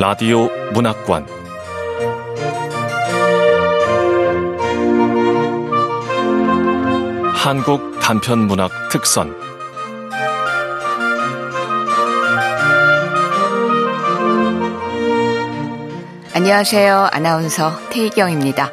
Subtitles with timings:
[0.00, 1.26] 라디오 문학관
[7.34, 9.34] 한국 단편 문학 특선
[16.32, 17.08] 안녕하세요.
[17.10, 18.70] 아나운서 태희경입니다.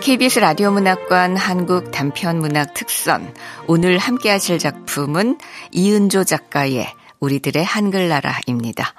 [0.00, 3.32] KBS 라디오 문학관 한국 단편 문학 특선
[3.68, 5.38] 오늘 함께 하실 작품은
[5.70, 8.94] 이은조 작가의 우리들의 한글나라입니다.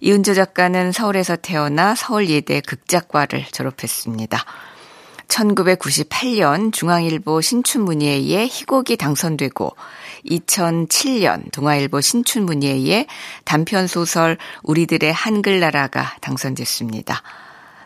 [0.00, 4.44] 이은조 작가는 서울에서 태어나 서울예대 극작과를 졸업했습니다.
[5.28, 9.76] 1998년 중앙일보 신춘문예에 희곡이 당선되고
[10.26, 13.06] 2007년 동아일보 신춘문예에
[13.44, 17.22] 단편소설 우리들의 한글나라가 당선됐습니다.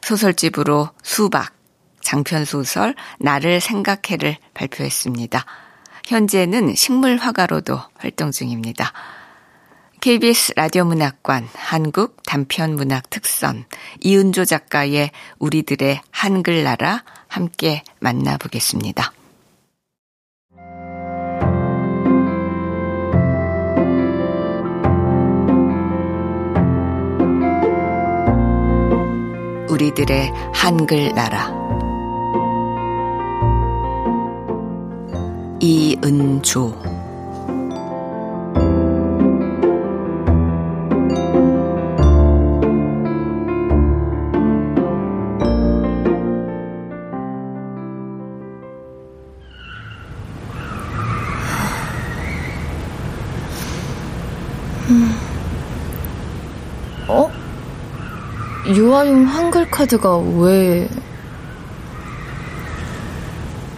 [0.03, 1.53] 소설집으로 수박,
[2.03, 5.45] 장편소설 나를 생각해를 발표했습니다.
[6.07, 8.93] 현재는 식물화가로도 활동 중입니다.
[10.01, 13.67] KBS 라디오 문학관 한국 단편 문학 특선
[14.01, 19.13] 이은조 작가의 우리들의 한글나라 함께 만나보겠습니다.
[29.69, 31.53] 우리들의 한글나라
[35.61, 36.90] 이은조
[59.31, 60.89] 한글 카드가 왜...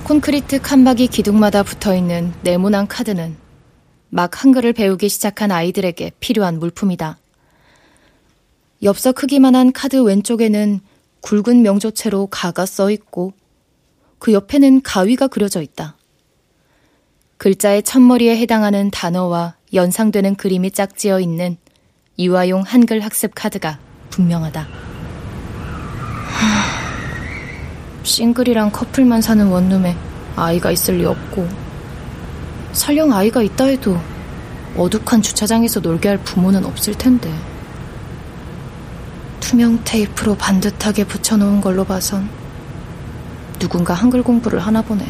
[0.05, 3.37] 콘크리트 칸막이 기둥마다 붙어있는 네모난 카드는
[4.09, 7.19] 막 한글을 배우기 시작한 아이들에게 필요한 물품이다.
[8.83, 10.81] 엽서 크기만한 카드 왼쪽에는
[11.21, 13.33] 굵은 명조체로 가가 써 있고
[14.19, 15.97] 그 옆에는 가위가 그려져 있다.
[17.37, 21.57] 글자의 첫머리에 해당하는 단어와 연상되는 그림이 짝지어 있는
[22.19, 23.79] 유아용 한글 학습 카드가
[24.11, 24.92] 분명하다.
[28.03, 29.97] 싱글이랑 커플만 사는 원룸에
[30.37, 31.49] 아이가 있을 리 없고
[32.73, 33.99] 설령 아이가 있다 해도
[34.77, 37.33] 어둑한 주차장에서 놀게 할 부모는 없을 텐데
[39.41, 42.29] 투명 테이프로 반듯하게 붙여놓은 걸로 봐선
[43.63, 45.07] 누군가 한글 공부를 하나 보네.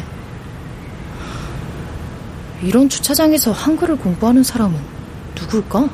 [2.61, 4.79] 이런 주차장에서 한글을 공부하는 사람은
[5.35, 5.89] 누굴까?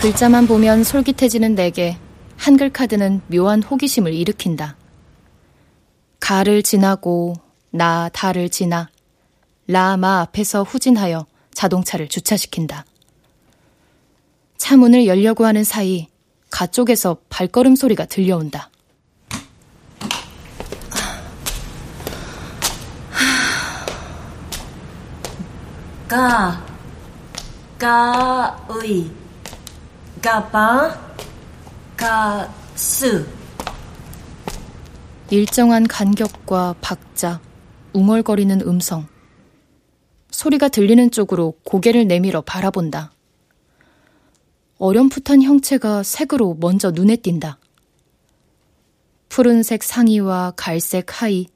[0.00, 1.98] 글자만 보면 솔깃해지는 내게
[2.36, 4.76] 한글 카드는 묘한 호기심을 일으킨다.
[6.20, 7.34] 가를 지나고
[7.70, 8.90] 나 다를 지나
[9.66, 12.84] 라마 앞에서 후진하여 자동차를 주차시킨다.
[14.56, 16.06] 차 문을 열려고 하는 사이
[16.48, 18.70] 가 쪽에서 발걸음 소리가 들려온다.
[26.06, 26.64] 가,
[27.76, 29.10] 가의
[30.22, 30.98] 가바,
[31.96, 33.24] 가스.
[35.30, 37.40] 일정한 간격과 박자,
[37.92, 39.06] 웅얼거리는 음성.
[40.30, 43.12] 소리가 들리는 쪽으로 고개를 내밀어 바라본다.
[44.78, 47.58] 어렴풋한 형체가 색으로 먼저 눈에 띈다.
[49.28, 51.46] 푸른색 상의와 갈색 하의,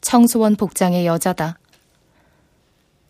[0.00, 1.58] 청소원 복장의 여자다.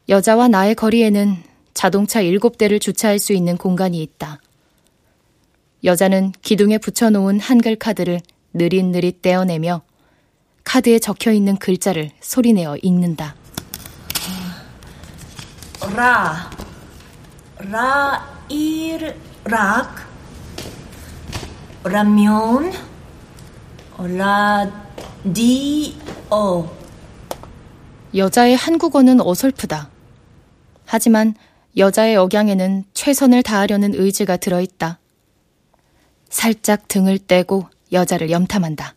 [0.08, 1.42] 여자와 나의 거리에는
[1.72, 4.40] 자동차 일곱 대를 주차할 수 있는 공간이 있다.
[5.84, 8.20] 여자는 기둥에 붙여놓은 한글 카드를
[8.54, 9.82] 느릿느릿 떼어내며
[10.62, 13.34] 카드에 적혀 있는 글자를 소리내어 읽는다.
[15.96, 16.50] 라,
[17.58, 19.96] 라, 일, 락,
[21.82, 22.72] 라면,
[23.98, 24.70] 라,
[25.34, 25.96] 디,
[26.30, 26.70] 어.
[28.14, 29.90] 여자의 한국어는 어설프다.
[30.84, 31.34] 하지만
[31.76, 35.00] 여자의 억양에는 최선을 다하려는 의지가 들어있다.
[36.32, 38.94] 살짝 등을 떼고 여자를 염탐한다.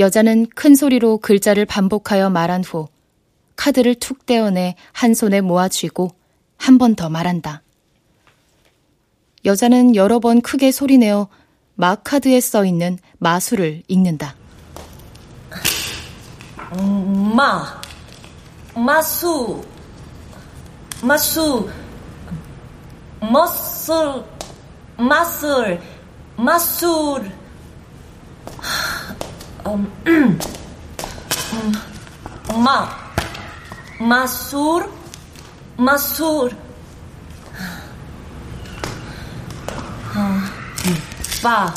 [0.00, 2.88] 여자는 큰 소리로 글자를 반복하여 말한 후
[3.56, 6.10] 카드를 툭 떼어내 한 손에 모아 쥐고
[6.56, 7.62] 한 번 더 말한다.
[9.44, 11.28] 여자는 여러 번 크게 소리내어
[11.76, 14.34] 마카드에 써 있는 마술을 읽는다.
[17.34, 17.80] 마,
[18.74, 19.62] 마수,
[21.02, 21.70] 마수,
[23.20, 24.24] 머슬,
[25.00, 25.80] 마술,
[26.36, 27.32] 마술,
[29.66, 30.38] 음, 음,
[32.62, 32.86] 마,
[33.98, 34.92] 마술,
[35.78, 36.54] 마술,
[41.42, 41.74] 바,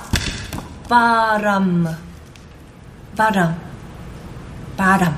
[0.89, 1.97] 바람,
[3.15, 3.61] 바람,
[4.75, 5.17] 바람.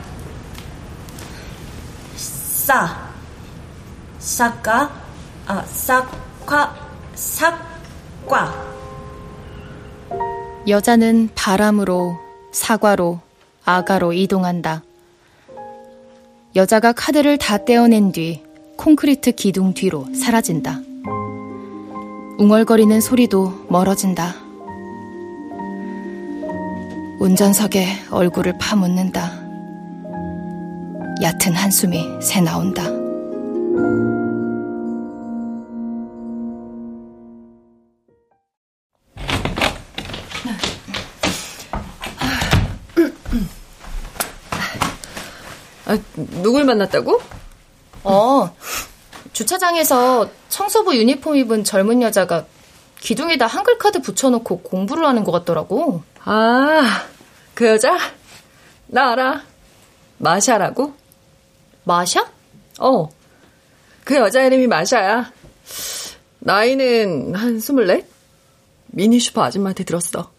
[2.16, 3.10] 싸,
[4.20, 4.92] 싹가,
[5.48, 6.76] 아, 싹과,
[7.16, 7.75] 싹
[8.28, 8.54] 과.
[10.68, 12.18] 여자는 바람으로,
[12.52, 13.20] 사과로,
[13.64, 14.84] 아가로 이동한다.
[16.56, 18.42] 여자가 카드를 다 떼어낸 뒤
[18.78, 20.80] 콘크리트 기둥 뒤로 사라진다.
[22.38, 24.36] 웅얼거리는 소리도 멀어진다.
[27.20, 29.46] 운전석에 얼굴을 파묻는다.
[31.22, 32.84] 얕은 한숨이 새 나온다.
[45.86, 47.22] 아, 누굴 만났다고?
[48.04, 48.56] 어,
[49.34, 52.46] 주차장에서 청소부 유니폼 입은 젊은 여자가
[53.00, 56.02] 기둥에다 한글 카드 붙여놓고 공부를 하는 것 같더라고.
[56.24, 57.06] 아,
[57.54, 57.98] 그 여자?
[58.88, 59.44] 나 알아.
[60.18, 60.94] 마샤라고?
[61.84, 62.26] 마샤?
[62.80, 63.10] 어.
[64.04, 65.32] 그 여자 이름이 마샤야.
[66.40, 68.08] 나이는 한 스물넷?
[68.88, 70.32] 미니슈퍼 아줌마한테 들었어.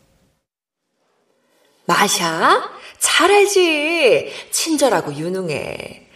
[1.86, 2.75] 마샤?
[2.98, 4.30] 잘 알지.
[4.50, 6.06] 친절하고 유능해.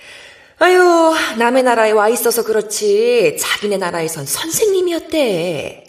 [0.59, 3.37] 아유, 남의 나라에 와 있어서 그렇지.
[3.41, 5.85] 자기네 나라에선 선생님이었대.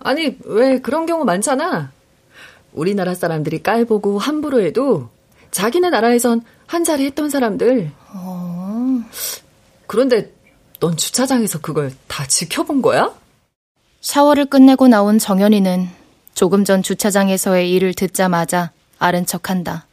[0.00, 1.90] 아니, 왜 그런 경우 많잖아.
[2.72, 5.08] 우리나라 사람들이 깔보고 함부로 해도
[5.50, 7.90] 자기네 나라에선 한 자리 했던 사람들.
[8.12, 9.02] 어...
[9.86, 10.34] 그런데
[10.80, 13.14] 넌 주차장에서 그걸 다 지켜본 거야?
[14.02, 15.88] 샤워를 끝내고 나온 정연이는
[16.34, 19.86] 조금 전 주차장에서의 일을 듣자마자 아른 척한다.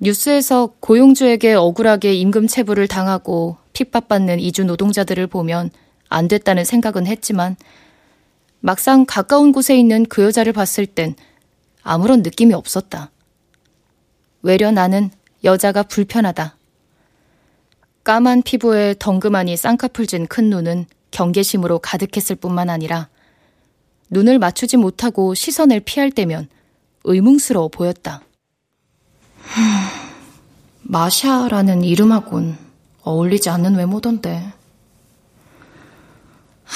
[0.00, 5.70] 뉴스에서 고용주에게 억울하게 임금 체불을 당하고 핍박받는 이주 노동자들을 보면
[6.08, 7.56] 안 됐다는 생각은 했지만
[8.60, 11.14] 막상 가까운 곳에 있는 그 여자를 봤을 땐
[11.82, 13.10] 아무런 느낌이 없었다.
[14.42, 15.10] 외려 나는
[15.42, 16.56] 여자가 불편하다.
[18.04, 23.08] 까만 피부에 덩그마니 쌍꺼풀 진 큰 눈은 경계심으로 가득했을 뿐만 아니라
[24.10, 26.48] 눈을 맞추지 못하고 시선을 피할 때면
[27.04, 28.22] 의문스러워 보였다.
[30.82, 32.58] 마샤라는 이름하곤
[33.02, 34.52] 어울리지 않는 외모던데.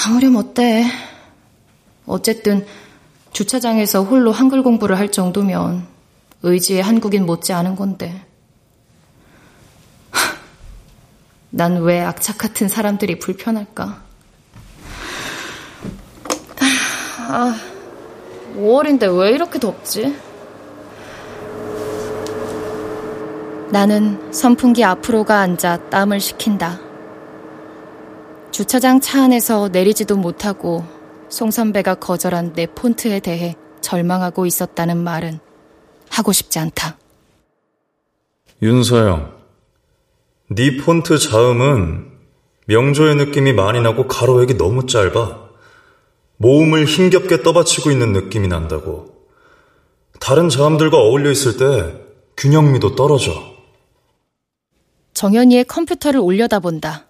[0.06, 0.84] 아무렴 어때?
[2.06, 2.66] 어쨌든
[3.32, 5.86] 주차장에서 홀로 한글 공부를 할 정도면
[6.42, 8.24] 의지의 한국인 못지 않은 건데.
[11.50, 14.02] 난 왜 악착 같은 사람들이 불편할까?
[17.30, 17.60] 아,
[18.56, 20.16] 5월인데 왜 이렇게 덥지?
[23.70, 26.80] 나는 선풍기 앞으로가 앉아 땀을 식힌다.
[28.50, 30.84] 주차장 차 안에서 내리지도 못하고
[31.28, 35.38] 송 선배가 거절한 내 폰트에 대해 절망하고 있었다는 말은
[36.10, 36.96] 하고 싶지 않다.
[38.62, 39.32] 윤서영,
[40.50, 42.10] 네 폰트 자음은
[42.66, 45.47] 명조의 느낌이 많이 나고 가로획이 너무 짧아.
[46.38, 49.26] 모음을 힘겹게 떠받치고 있는 느낌이 난다고.
[50.20, 51.94] 다른 자음들과 어울려 있을 때
[52.36, 53.32] 균형미도 떨어져.
[55.14, 57.06] 정연이의 컴퓨터를 올려다본다.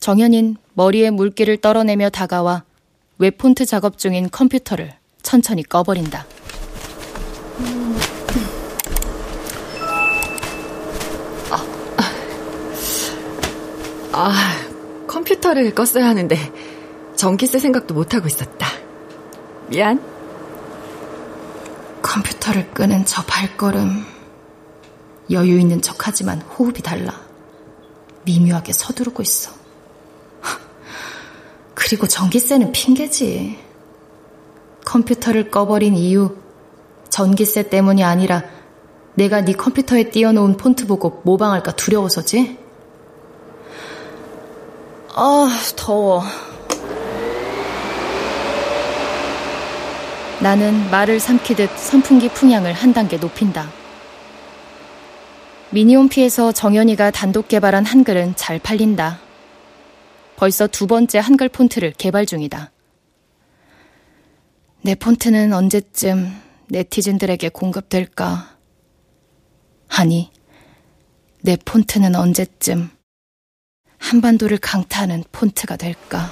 [0.00, 2.64] 정연인 머리에 물기를 떨어내며 다가와
[3.18, 6.26] 웹폰트 작업 중인 컴퓨터를 천천히 꺼버린다.
[11.50, 11.66] 아,
[14.12, 14.32] 아,
[15.06, 16.36] 컴퓨터를 껐어야 하는데
[17.16, 18.68] 전기 쓸 생각도 못하고 있었다.
[19.68, 20.00] 미안.
[22.02, 24.04] 컴퓨터를 끄는 저 발걸음.
[25.30, 27.20] 여유 있는 척 하지만 호흡이 달라.
[28.24, 29.50] 미묘하게 서두르고 있어.
[31.74, 33.58] 그리고 전기세는 핑계지.
[34.84, 36.36] 컴퓨터를 꺼버린 이유,
[37.08, 38.44] 전기세 때문이 아니라
[39.14, 42.58] 내가 네 컴퓨터에 띄워놓은 폰트 보고 모방할까 두려워서지?
[45.14, 46.22] 아, 더워.
[50.42, 53.70] 나는 말을 삼키듯 선풍기 풍향을 한 단계 높인다.
[55.70, 59.18] 미니홈피에서 정연이가 단독 개발한 한글은 잘 팔린다.
[60.36, 62.70] 벌써 두 번째 한글 폰트를 개발 중이다.
[64.82, 66.30] 내 폰트는 언제쯤
[66.68, 68.56] 네티즌들에게 공급될까?
[69.88, 70.30] 아니,
[71.40, 72.90] 내 폰트는 언제쯤
[73.98, 76.30] 한반도를 강타하는 폰트가 될까?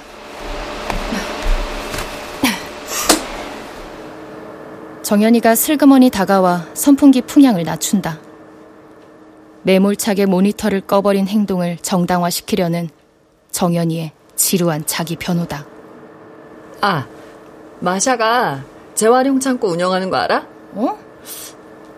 [5.05, 8.19] 정연이가 슬그머니 다가와 선풍기 풍향을 낮춘다.
[9.61, 12.89] 매몰차게 모니터를 꺼버린 행동을 정당화시키려는
[13.51, 15.67] 정연이의 지루한 자기 변호다.
[16.81, 17.05] 아,
[17.81, 18.63] 마샤가
[18.95, 20.47] 재활용 창고 운영하는 거 알아?
[20.73, 20.97] 어?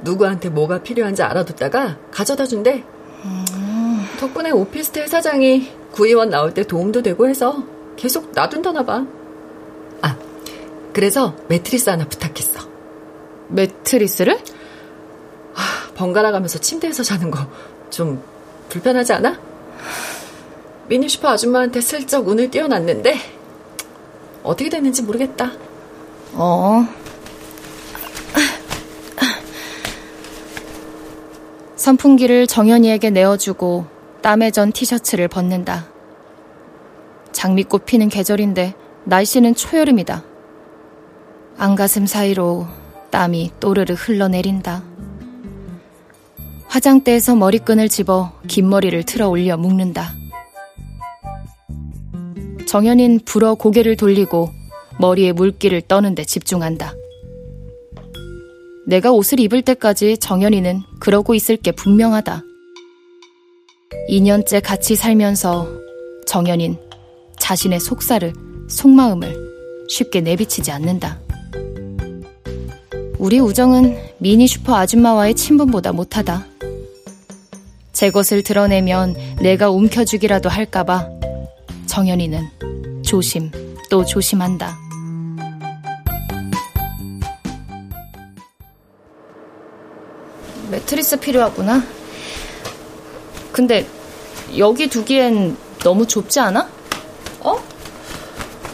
[0.01, 2.83] 누구한테 뭐가 필요한지 알아뒀다가 가져다 준대.
[3.23, 4.05] 음...
[4.19, 7.63] 덕분에 오피스텔 사장이 구의원 나올 때 도움도 되고 해서
[7.95, 9.05] 계속 놔둔다나 봐.
[10.01, 10.17] 아,
[10.91, 12.76] 그래서 매트리스 하나 부탁했어.
[13.49, 14.39] 매트리스를?
[15.55, 17.47] 아, 번갈아 가면서 침대에서 자는 거
[17.89, 18.21] 좀
[18.69, 19.39] 불편하지 않아?
[20.87, 23.15] 미니슈퍼 아줌마한테 슬쩍 운을 띄워놨는데
[24.43, 25.51] 어떻게 됐는지 모르겠다.
[26.33, 26.85] 어.
[31.75, 33.85] 선풍기를 정연이에게 내어주고
[34.21, 35.87] 땀에 전 티셔츠를 벗는다.
[37.31, 38.73] 장미꽃 피는 계절인데
[39.05, 40.23] 날씨는 초여름이다.
[41.57, 42.67] 안가슴 사이로
[43.11, 44.83] 땀이 또르르 흘러내린다.
[46.67, 50.13] 화장대에서 머리끈을 집어 긴 머리를 틀어 올려 묶는다.
[52.67, 54.51] 정연인 불어 고개를 돌리고
[54.99, 56.93] 머리에 물기를 떠는데 집중한다.
[58.85, 62.43] 내가 옷을 입을 때까지 정연이는 그러고 있을 게 분명하다.
[64.09, 65.67] 2년째 같이 살면서
[66.25, 66.77] 정연인
[67.39, 68.33] 자신의 속살을,
[68.69, 71.19] 속마음을 쉽게 내비치지 않는다.
[73.19, 76.45] 우리 우정은 미니 슈퍼 아줌마와의 친분보다 못하다.
[77.93, 81.09] 제 것을 드러내면 내가 움켜주기라도 할까봐
[81.87, 83.51] 정연이는 조심
[83.89, 84.77] 또 조심한다.
[90.69, 91.83] 매트리스 필요하구나.
[93.51, 93.85] 근데
[94.57, 96.67] 여기 두기엔 너무 좁지 않아?
[97.41, 97.55] 어?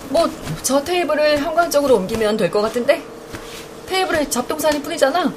[0.09, 0.29] 뭐
[0.63, 3.03] 저 테이블을 현관쪽으로 옮기면 될 것 같은데?
[3.93, 5.31] 테이블에 잡동사니 뿐이잖아.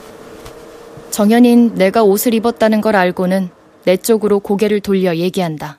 [1.10, 3.50] 정연인 내가 옷을 입었다는 걸 알고는
[3.84, 5.78] 내 쪽으로 고개를 돌려 얘기한다.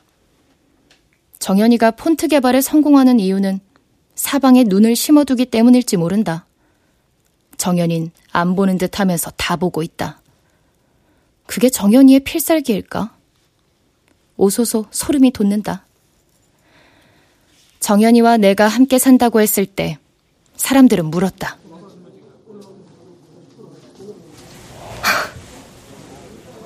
[1.40, 3.62] 정연이가 폰트 개발에 성공하는 이유는
[4.14, 6.46] 사방에 눈을 심어두기 때문일지 모른다.
[7.58, 10.22] 정연인 안 보는 듯 하면서 다 보고 있다.
[11.48, 13.16] 그게 정연이의 필살기일까?
[14.38, 15.84] 오소소 소름이 돋는다.
[17.80, 19.98] 정연이와 내가 함께 산다고 했을 때
[20.58, 21.58] 사람들은 물었다.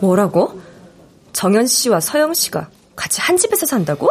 [0.02, 0.60] 뭐라고?
[1.34, 4.10] 정연 씨와 서영 씨가 같이 한 집에서 산다고?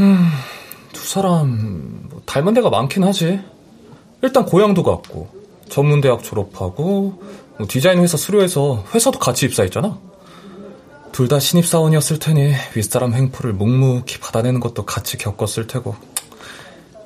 [0.00, 0.28] 음,
[0.92, 3.40] 두 사람 뭐 닮은 데가 많긴 하지.
[4.22, 5.28] 일단 고향도 같고
[5.68, 7.22] 전문대학 졸업하고
[7.58, 9.98] 뭐 디자인 회사 수료해서 회사도 같이 입사했잖아.
[11.12, 15.94] 둘 다 신입사원이었을 테니 윗사람 횡포를 묵묵히 받아내는 것도 같이 겪었을 테고.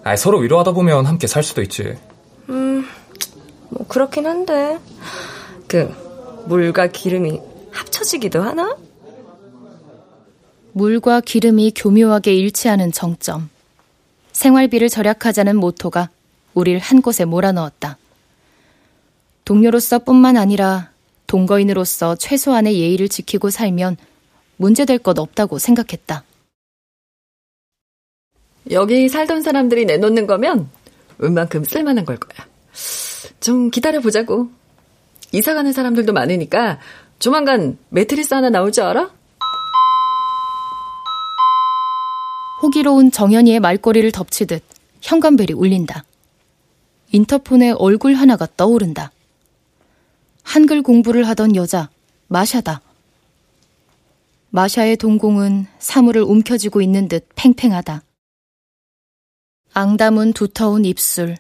[0.05, 1.97] 아이, 서로 위로하다 보면 함께 살 수도 있지.
[2.49, 2.87] 음,
[3.71, 4.79] 뭐 그렇긴 한데
[5.67, 5.93] 그
[6.47, 7.41] 물과 기름이
[7.77, 8.77] 합쳐지기도 하나?
[10.73, 13.49] 물과 기름이 교묘하게 일치하는 정점.
[14.33, 16.11] 생활비를 절약하자는 모토가
[16.55, 17.97] 우릴 한 곳에 몰아넣었다.
[19.45, 20.91] 동료로서 뿐만 아니라
[21.27, 23.97] 동거인으로서 최소한의 예의를 지키고 살면
[24.57, 26.25] 문제될 것 없다고 생각했다.
[28.71, 30.69] 여기 살던 사람들이 내놓는 거면
[31.19, 32.47] 웬만큼 쓸만한 걸 거야.
[33.41, 34.51] 좀 기다려보자고.
[35.33, 36.79] 이사 가는 사람들도 많으니까
[37.19, 39.11] 조만간 매트리스 하나 나올 줄 알아?
[42.63, 44.63] 호기로운 정연이의 말꼬리를 덮치듯
[45.03, 46.05] 현관벨이 울린다.
[47.13, 49.13] 인터폰에 얼굴 하나가 떠오른다.
[50.43, 51.89] 한글 공부를 하던 여자,
[52.29, 52.81] 마샤다.
[54.51, 58.03] 마샤의 동공은 사물을 움켜쥐고 있는 듯 팽팽하다.
[59.75, 61.37] 앙담은 두터운 입술,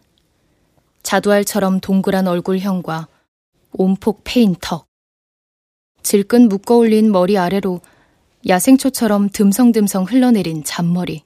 [1.03, 3.09] 자두알처럼 동그란 얼굴형과
[3.73, 4.87] 온폭 패인 턱,
[6.07, 7.81] 질끈 묶어 올린 머리 아래로
[8.47, 11.25] 야생초처럼 듬성듬성 흘러내린 잔머리.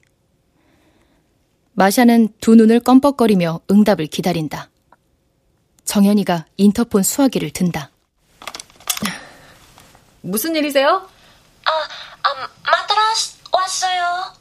[1.73, 4.71] 마샤는 두 눈을 껌뻑거리며 응답을 기다린다.
[5.85, 7.91] 정연이가 인터폰 수화기를 든다.
[10.21, 11.07] 무슨 일이세요?
[11.65, 11.71] 아,
[12.23, 14.33] 아 마트라스 왔어요.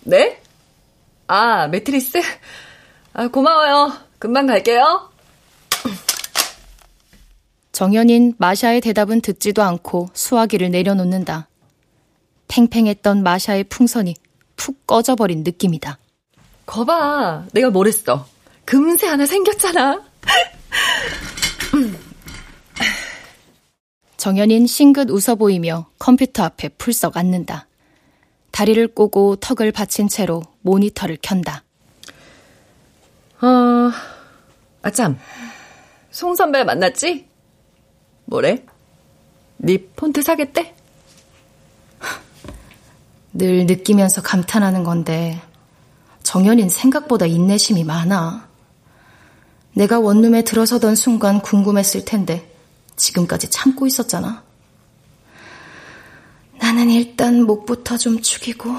[0.00, 0.42] 네?
[1.28, 2.20] 아, 매트리스?
[3.12, 3.92] 아, 고마워요.
[4.18, 5.12] 금방 갈게요.
[7.76, 11.46] 정연인 마샤의 대답은 듣지도 않고 수화기를 내려놓는다.
[12.48, 14.16] 팽팽했던 마샤의 풍선이
[14.56, 15.98] 푹 꺼져버린 느낌이다.
[16.64, 18.26] 거봐, 내가 뭘 했어.
[18.64, 20.02] 금세 하나 생겼잖아.
[24.16, 27.68] 정연인 싱긋 웃어 보이며 컴퓨터 앞에 풀썩 앉는다.
[28.52, 31.62] 다리를 꼬고 턱을 받친 채로 모니터를 켠다.
[33.42, 33.92] 어,
[34.80, 35.18] 아참.
[36.10, 37.25] 송 선배 만났지?
[38.26, 38.64] 뭐래?
[39.56, 40.74] 네 폰트 사겠대?
[43.32, 45.40] 늘 느끼면서 감탄하는 건데
[46.22, 48.48] 정연인 생각보다 인내심이 많아.
[49.74, 52.50] 내가 원룸에 들어서던 순간 궁금했을 텐데
[52.96, 54.42] 지금까지 참고 있었잖아.
[56.58, 58.70] 나는 일단 목부터 좀 축이고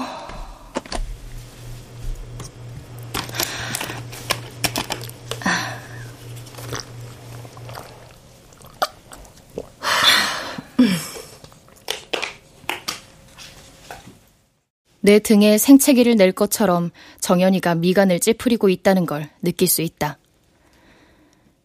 [15.08, 20.18] 내 등에 생채기를 낼 것처럼 정연이가 미간을 찌푸리고 있다는 걸 느낄 수 있다.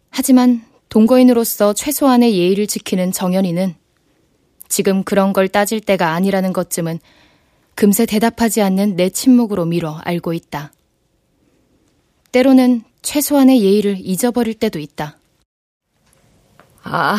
[0.10, 3.76] 하지만 동거인으로서 최소한의 예의를 지키는 정연이는
[4.70, 7.02] 지금 그런 걸 따질 때가 아니라는 것쯤은
[7.76, 10.72] 금세 대답하지 않는 내 침묵으로 미뤄 알고 있다.
[12.32, 15.18] 때로는 최소한의 예의를 잊어버릴 때도 있다.
[16.84, 17.18] 아,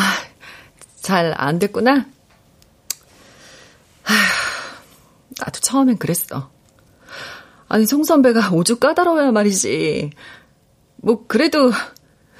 [1.02, 2.06] 잘 안 됐구나.
[5.40, 6.50] 나도 처음엔 그랬어.
[7.68, 10.10] 아니, 송 선배가 오죽 까다로워야 말이지.
[10.96, 11.70] 뭐, 그래도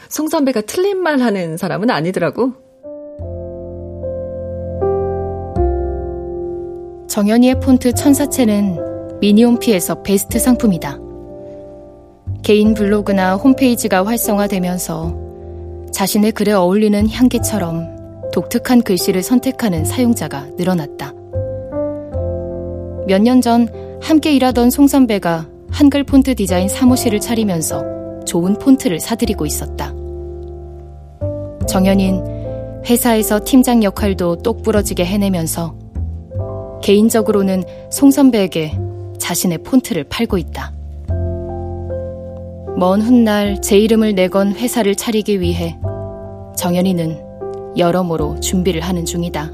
[0.08, 2.52] 송 선배가 틀린 말 하는 사람은 아니더라고.
[7.08, 10.98] 정연이의 폰트 천사체는 미니홈피에서 베스트 상품이다.
[12.42, 15.24] 개인 블로그나 홈페이지가 활성화되면서
[15.92, 21.23] 자신의 글에 어울리는 향기처럼 독특한 글씨를 선택하는 사용자가 늘어났다.
[23.06, 23.68] 몇 년 전
[24.00, 27.84] 함께 일하던 송 선배가 한글 폰트 디자인 사무실을 차리면서
[28.24, 29.92] 좋은 폰트를 사들이고 있었다.
[31.66, 32.22] 정연인
[32.86, 35.74] 회사에서 팀장 역할도 똑부러지게 해내면서
[36.82, 38.78] 개인적으로는 송 선배에게
[39.18, 40.72] 자신의 폰트를 팔고 있다.
[42.76, 45.78] 먼 훗날 제 이름을 내건 회사를 차리기 위해
[46.56, 47.18] 정연이는
[47.76, 49.50] 여러모로 준비를 하는 중이다.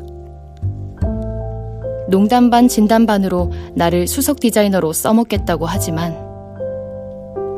[2.11, 6.19] 농담 반 진담 반으로 나를 수석 디자이너로 써먹겠다고 하지만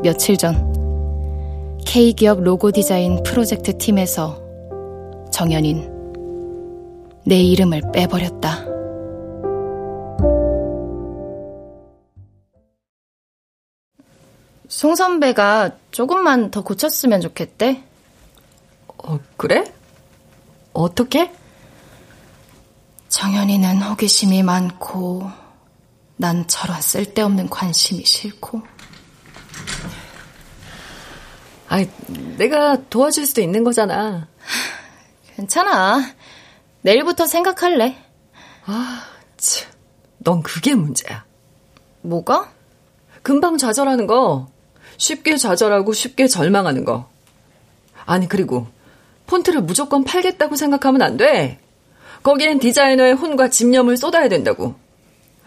[0.02, 0.70] 며칠 전
[1.86, 4.42] K기업 로고 디자인 프로젝트 팀에서
[5.30, 5.90] 정연인
[7.24, 8.66] 내 이름을 빼버렸다.
[14.68, 17.82] 송 선배가 조금만 더 고쳤으면 좋겠대.
[18.98, 19.64] 어, 그래?
[20.72, 21.30] 어떻게?
[23.12, 25.30] 정연이는 호기심이 많고
[26.16, 28.62] 난 저런 쓸데없는 관심이 싫고
[31.68, 31.88] 아이,
[32.38, 34.28] 내가 도와줄 수도 있는 거잖아.
[35.36, 36.14] 괜찮아.
[36.80, 37.96] 내일부터 생각할래.
[38.66, 39.04] 아,
[39.36, 39.70] 참.
[40.18, 41.24] 넌 그게 문제야.
[42.00, 42.50] 뭐가?
[43.22, 44.50] 금방 좌절하는 거.
[44.96, 47.08] 쉽게 좌절하고 쉽게 절망하는 거.
[48.04, 48.66] 아니, 그리고
[49.26, 51.58] 폰트를 무조건 팔겠다고 생각하면 안 돼.
[52.22, 54.74] 거기엔 디자이너의 혼과 집념을 쏟아야 된다고.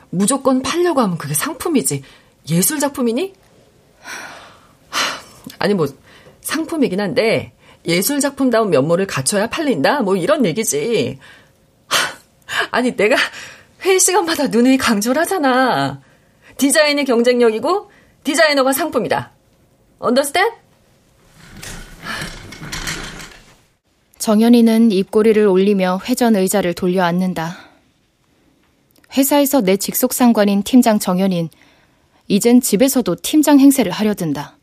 [0.10, 2.04] 무조건 팔려고 하면 그게 상품이지.
[2.50, 3.34] 예술 작품이니?
[5.60, 5.88] 아니, 뭐,
[6.42, 7.54] 상품이긴 한데,
[7.86, 10.02] 예술 작품다운 면모를 갖춰야 팔린다?
[10.02, 11.20] 뭐 이런 얘기지.
[12.72, 13.16] 아니, 내가
[13.82, 16.02] 회의 시간마다 눈이 강조를 하잖아.
[16.58, 17.92] 디자인이 경쟁력이고,
[18.24, 19.32] 디자이너가 상품이다.
[20.00, 20.64] 언더스탠?
[24.26, 27.60] 정연이는 입꼬리를 올리며 회전 의자를 돌려 앉는다.
[29.16, 31.48] 회사에서 내 직속 상관인 팀장 정연인,
[32.28, 34.58] 이젠 집에서도 팀장 행세를 하려든다.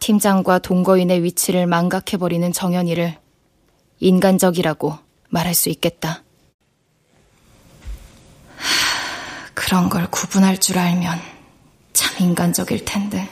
[0.00, 3.16] 팀장과 동거인의 위치를 망각해버리는 정연이를
[4.00, 6.24] 인간적이라고 말할 수 있겠다.
[9.54, 11.20] 그런 걸 구분할 줄 알면
[11.92, 13.28] 참 인간적일 텐데.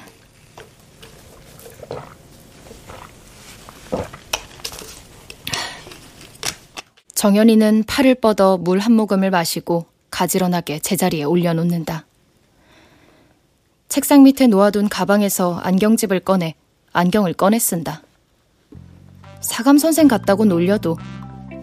[7.22, 12.04] 정연이는 팔을 뻗어 물 한 모금을 마시고 가지런하게 제자리에 올려놓는다.
[13.88, 16.56] 책상 밑에 놓아둔 가방에서 안경집을 꺼내
[16.92, 18.02] 안경을 꺼내 쓴다.
[19.40, 20.98] 사감 선생 같다고 놀려도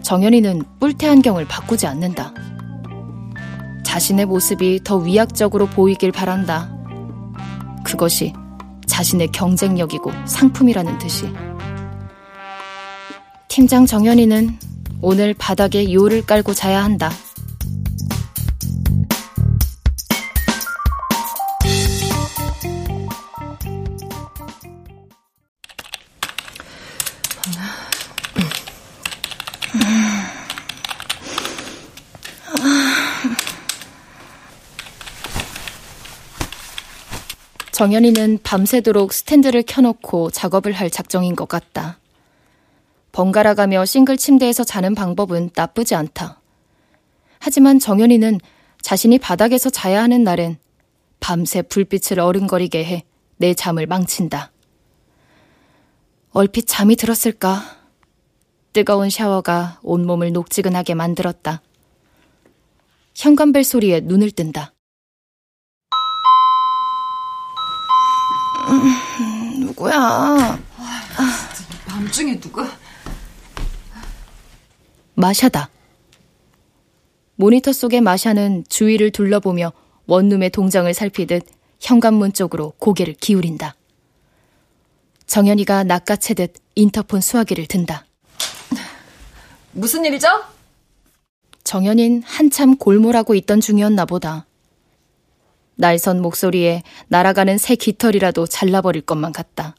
[0.02, 2.32] 정연이는 뿔테 안경을 바꾸지 않는다.
[3.84, 6.74] 자신의 모습이 더 위약적으로 보이길 바란다.
[7.84, 8.32] 그것이
[8.86, 11.30] 자신의 경쟁력이고 상품이라는 듯이.
[13.48, 14.70] 팀장 정연이는
[15.02, 17.10] 오늘 바닥에 요를 깔고 자야 한다.
[37.72, 41.96] 정연이는 밤새도록 스탠드를 켜놓고 작업을 할 작정인 것 같다.
[43.12, 46.40] 번갈아 가며 싱글 침대에서 자는 방법은 나쁘지 않다.
[47.38, 48.38] 하지만 정연이는
[48.82, 50.58] 자신이 바닥에서 자야 하는 날엔
[51.20, 53.04] 밤새 불빛을 어른거리게 해
[53.40, 54.52] 내 잠을 망친다.
[56.32, 57.78] 얼핏 잠이 들었을까?
[58.74, 61.62] 뜨거운 샤워가 온몸을 녹지근하게 만들었다.
[63.16, 64.74] 현관벨 소리에 눈을 뜬다.
[68.68, 69.94] 음, 누구야?
[69.96, 70.58] 아,
[71.86, 72.64] 밤중에 누가?
[75.14, 75.70] 마샤다.
[77.36, 79.72] 모니터 속의 마샤는 주위를 둘러보며
[80.06, 81.44] 원룸의 동정을 살피듯
[81.80, 83.74] 현관문 쪽으로 고개를 기울인다.
[85.26, 88.04] 정연이가 낚아채듯 인터폰 수화기를 든다.
[89.72, 90.26] 무슨 일이죠?
[91.62, 94.46] 정연인 한참 골몰하고 있던 중이었나 보다.
[95.76, 99.76] 날선 목소리에 날아가는 새 깃털이라도 잘라버릴 것만 같다.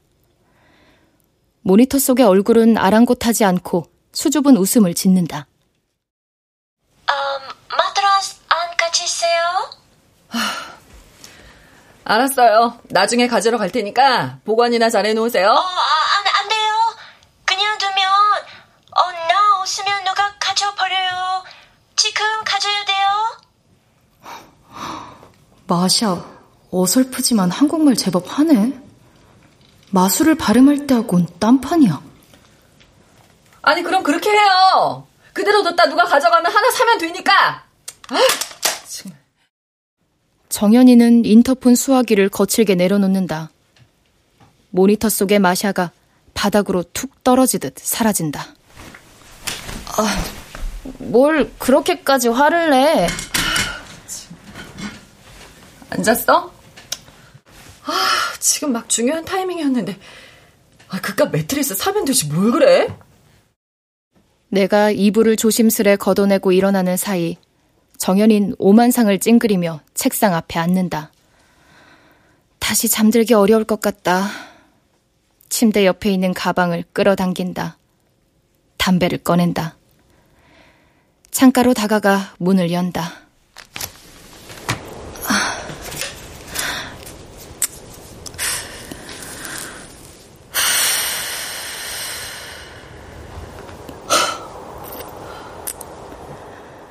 [1.62, 5.48] 모니터 속의 얼굴은 아랑곳하지 않고 수줍은 웃음을 짓는다.
[7.10, 7.16] 음,
[7.70, 9.70] 마트라스 안 같이 있어요?
[12.04, 12.80] 알았어요.
[12.90, 15.48] 나중에 가지러 갈 테니까 보관이나 잘 해 놓으세요.
[15.50, 16.74] 어, 아, 안, 안 돼요.
[17.46, 21.44] 그냥 두면, 어, 나 없으면 누가 가져버려요.
[21.96, 23.08] 지금 가져야 돼요.
[25.68, 26.26] 마샤,
[26.72, 28.74] 어설프지만 한국말 제법 하네.
[29.92, 32.02] 마술을 발음할 때하곤 딴판이야.
[33.62, 35.08] 아니, 그럼 그렇게 해요.
[35.34, 37.64] 그대로 뒀다 누가 가져가면 하나 사면 되니까.
[38.10, 38.18] 아,
[40.50, 43.50] 정연이는 인터폰 수화기를 거칠게 내려놓는다.
[44.70, 45.92] 모니터 속의 마샤가
[46.34, 48.46] 바닥으로 툭 떨어지듯 사라진다.
[49.98, 50.24] 아,
[51.00, 53.08] 뭘 그렇게까지 화를 내?
[55.90, 56.54] 앉았어?
[57.86, 57.94] 아,
[58.40, 59.98] 지금 막 중요한 타이밍이었는데.
[60.90, 62.88] 아, 그깟 매트리스 사면 되지 뭘 그래?
[64.52, 67.38] 내가 이불을 조심스레 걷어내고 일어나는 사이
[67.98, 71.12] 정연인 오만상을 찡그리며 책상 앞에 앉는다.
[72.60, 74.28] 다시 잠들기 어려울 것 같다.
[75.48, 77.78] 침대 옆에 있는 가방을 끌어당긴다.
[78.76, 79.78] 담배를 꺼낸다.
[81.32, 83.14] 창가로 다가가 문을 연다.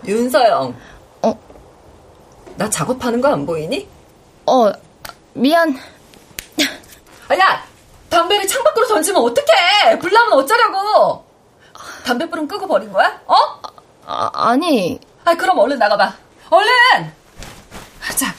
[0.07, 0.75] 윤서영.
[1.23, 1.39] 어?
[2.57, 3.89] 나 작업하는 거 안 보이니?
[4.47, 4.73] 어,
[5.35, 5.77] 미안.
[7.29, 7.65] 아, 야!
[8.09, 9.99] 담배를 창밖으로 던지면 어떡해!
[10.01, 11.25] 불나면 어쩌려고!
[12.05, 13.21] 담배불은 끄고 버린 거야?
[13.27, 13.35] 어?
[14.07, 14.99] 아, 아니.
[15.25, 16.13] 아, 그럼 얼른 나가봐.
[16.51, 16.71] 얼른!
[18.17, 18.35] 자.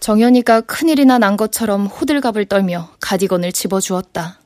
[0.00, 4.38] 정연이가 큰일이나 난 것처럼 호들갑을 떨며 가디건을 집어주었다.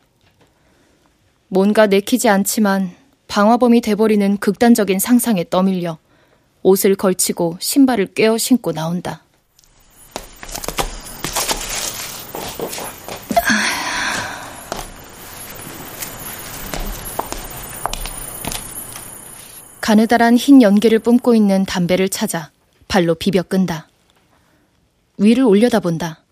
[1.49, 2.95] 뭔가 내키지 않지만
[3.29, 5.99] 방화범이 돼버리는 극단적인 상상에 떠밀려
[6.63, 9.23] 옷을 걸치고 신발을 꿰어 신고 나온다.
[19.81, 22.51] 가느다란 흰 연기를 뿜고 있는 담배를 찾아
[22.89, 23.87] 발로 비벼 끈다.
[25.17, 26.25] 위를 올려다본다.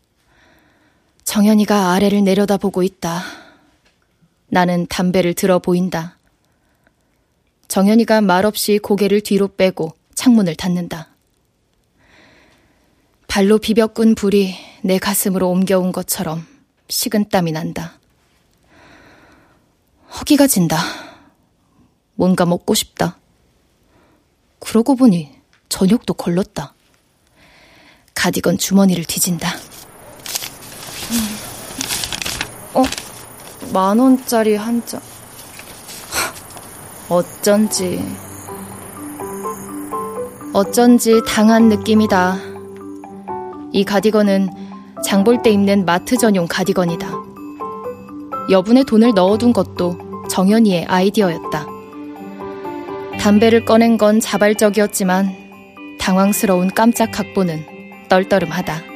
[1.23, 3.23] 정연이가 아래를 내려다보고 있다.
[4.49, 6.17] 나는 담배를 들어 보인다.
[7.75, 11.09] 정연이가 말없이 고개를 뒤로 빼고 창문을 닫는다.
[13.27, 16.47] 발로 비벼 끈 불이 내 가슴으로 옮겨온 것처럼
[16.89, 17.99] 식은 땀이 난다.
[20.21, 20.79] 허기가 진다.
[22.15, 23.19] 뭔가 먹고 싶다.
[24.61, 25.33] 그러고 보니
[25.69, 26.75] 저녁도 걸렀다.
[28.15, 29.53] 가디건 주머니를 뒤진다.
[32.75, 32.85] 어?
[33.73, 35.03] 만 원짜리 한 장.
[37.09, 38.01] 어쩐지.
[40.53, 42.37] 어쩐지 당한 느낌이다.
[43.73, 44.49] 이 가디건은
[45.05, 47.09] 장 볼 때 입는 마트 전용 가디건이다.
[48.51, 49.99] 여분의 돈을 넣어둔 것도
[50.31, 51.67] 정연이의 아이디어였다.
[53.21, 55.35] 담배를 꺼낸 건 자발적이었지만
[56.01, 57.65] 당황스러운 깜짝 각본은
[58.09, 58.94] 떨떠름하다.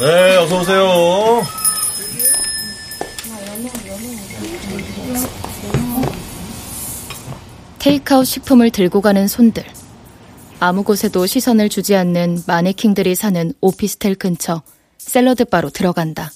[0.00, 1.42] 네, 어서 오세요.
[7.78, 9.62] 테이크아웃 식품을 들고 가는 손들.
[10.58, 14.62] 아무 곳에도 시선을 주지 않는 마네킹들이 사는 오피스텔 근처
[14.96, 16.30] 샐러드바로 들어간다.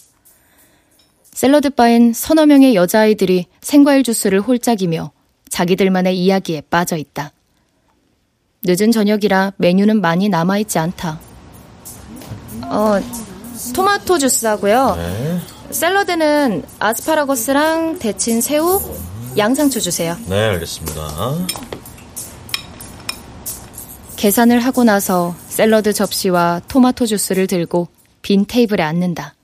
[1.32, 5.10] 샐러드바엔 서너 명의 여자아이들이 생과일 주스를 홀짝이며
[5.48, 7.32] 자기들만의 이야기에 빠져 있다.
[8.62, 11.18] 늦은 저녁이라 메뉴는 많이 남아있지 않다.
[12.64, 13.00] 어,
[13.72, 14.96] 토마토 주스 하고요.
[14.96, 15.40] 네.
[15.70, 18.80] 샐러드는 아스파라거스랑 데친 새우,
[19.36, 20.16] 양상추 주세요.
[20.26, 21.46] 네, 알겠습니다.
[24.16, 27.88] 계산을 하고 나서 샐러드 접시와 토마토 주스를 들고
[28.22, 29.34] 빈 테이블에 앉는다.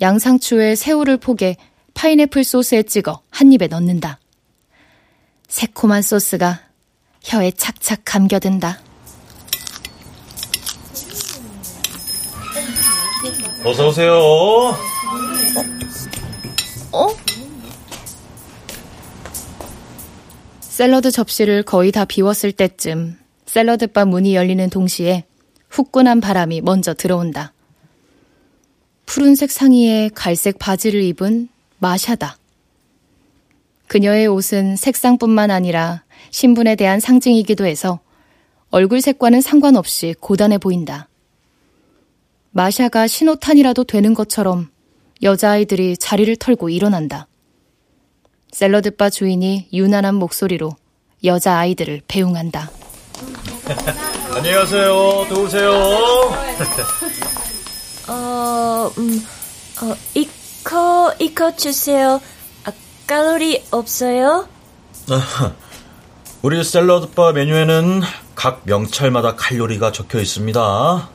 [0.00, 1.56] 양상추에 새우를 포개
[1.94, 4.18] 파인애플 소스에 찍어 한 입에 넣는다.
[5.48, 6.60] 새콤한 소스가
[7.22, 8.80] 혀에 착착 감겨든다.
[13.64, 14.12] 어서 오세요.
[16.92, 17.08] 어?
[20.60, 25.24] 샐러드 접시를 거의 다 비웠을 때쯤 샐러드바 문이 열리는 동시에
[25.68, 27.52] 후끈한 바람이 먼저 들어온다.
[29.06, 31.48] 푸른색 상의에 갈색 바지를 입은
[31.78, 32.38] 마샤다.
[33.86, 38.00] 그녀의 옷은 색상뿐만 아니라 신분에 대한 상징이기도 해서
[38.70, 41.08] 얼굴 색과는 상관없이 고단해 보인다.
[42.52, 44.70] 마샤가 신호탄이라도 되는 것처럼
[45.22, 47.26] 여자아이들이 자리를 털고 일어난다.
[48.52, 50.76] 샐러드바 주인이 유난한 목소리로
[51.24, 52.70] 여자아이들을 배웅한다.
[54.36, 55.26] 안녕하세요.
[55.28, 55.70] 들어오세요.
[58.08, 59.24] 어, 음,
[59.82, 62.20] 어, 이거, 이거 주세요.
[62.64, 62.72] 아,
[63.06, 64.46] 칼로리 없어요?
[66.42, 68.02] 우리 샐러드바 메뉴에는
[68.34, 71.08] 각 명찰마다 칼로리가 적혀 있습니다.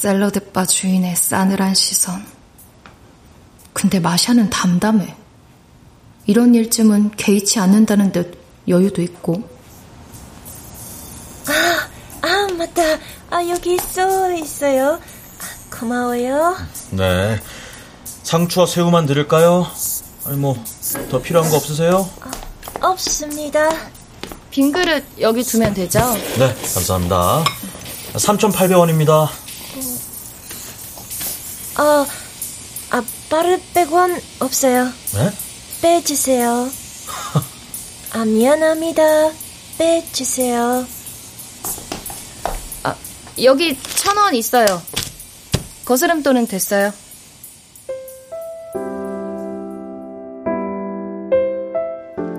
[0.00, 2.26] 샐러드바 주인의 싸늘한 시선.
[3.72, 5.14] 근데 마샤는 담담해.
[6.26, 9.42] 이런 일쯤은 개의치 않는다는 듯 여유도 있고.
[11.48, 11.88] 아,
[12.26, 12.82] 아, 맞다.
[13.30, 15.00] 아, 여기 써 있어요.
[15.40, 16.56] 아, 고마워요.
[16.90, 17.40] 네.
[18.22, 19.66] 상추와 새우만 드릴까요?
[20.26, 20.62] 아니, 뭐,
[21.10, 22.08] 더 필요한 거 없으세요?
[22.82, 23.70] 없습니다.
[24.50, 26.00] 빈 그릇 여기 두면 되죠?
[26.38, 27.44] 네, 감사합니다.
[28.14, 29.45] 3,800원입니다.
[31.78, 32.06] 어,
[32.90, 34.84] 아, 빠르 100원 없어요.
[34.84, 35.30] 네?
[35.82, 36.68] 빼주세요.
[38.12, 39.02] 아, 미안합니다.
[39.78, 40.86] 빼주세요.
[42.84, 42.94] 아,
[43.42, 44.80] 여기 천 원 있어요.
[45.84, 46.92] 거스름 돈은 됐어요.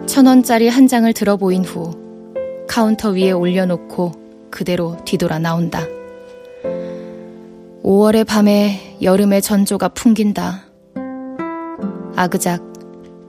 [0.08, 1.92] 천 원짜리 한 장을 들어 보인 후
[2.68, 5.86] 카운터 위에 올려놓고 그대로 뒤돌아 나온다.
[7.88, 10.66] 5월의 밤에 여름의 전조가 풍긴다.
[12.18, 12.62] 아그작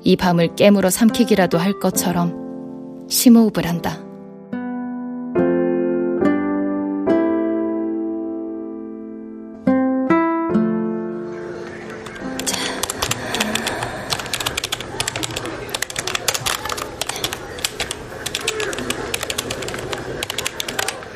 [0.03, 4.01] 이 밤을 깨물어 삼키기라도 할 것처럼 심호흡을 한다.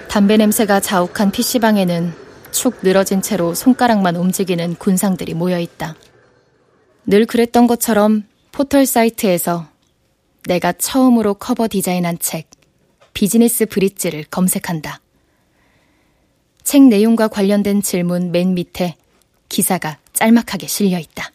[0.09, 2.22] 담배 냄새가 자욱한 PC방에는
[2.53, 5.97] 축 늘어진 채로 손가락만 움직이는 군상들이 모여 있다.
[7.07, 9.67] 늘 그랬던 것처럼 포털 사이트에서
[10.47, 12.49] 내가 처음으로 커버 디자인한 책,
[13.15, 15.01] 비즈니스 브릿지를 검색한다.
[16.63, 18.97] 책 내용과 관련된 질문 맨 밑에
[19.49, 21.31] 기사가 짤막하게 실려 있다.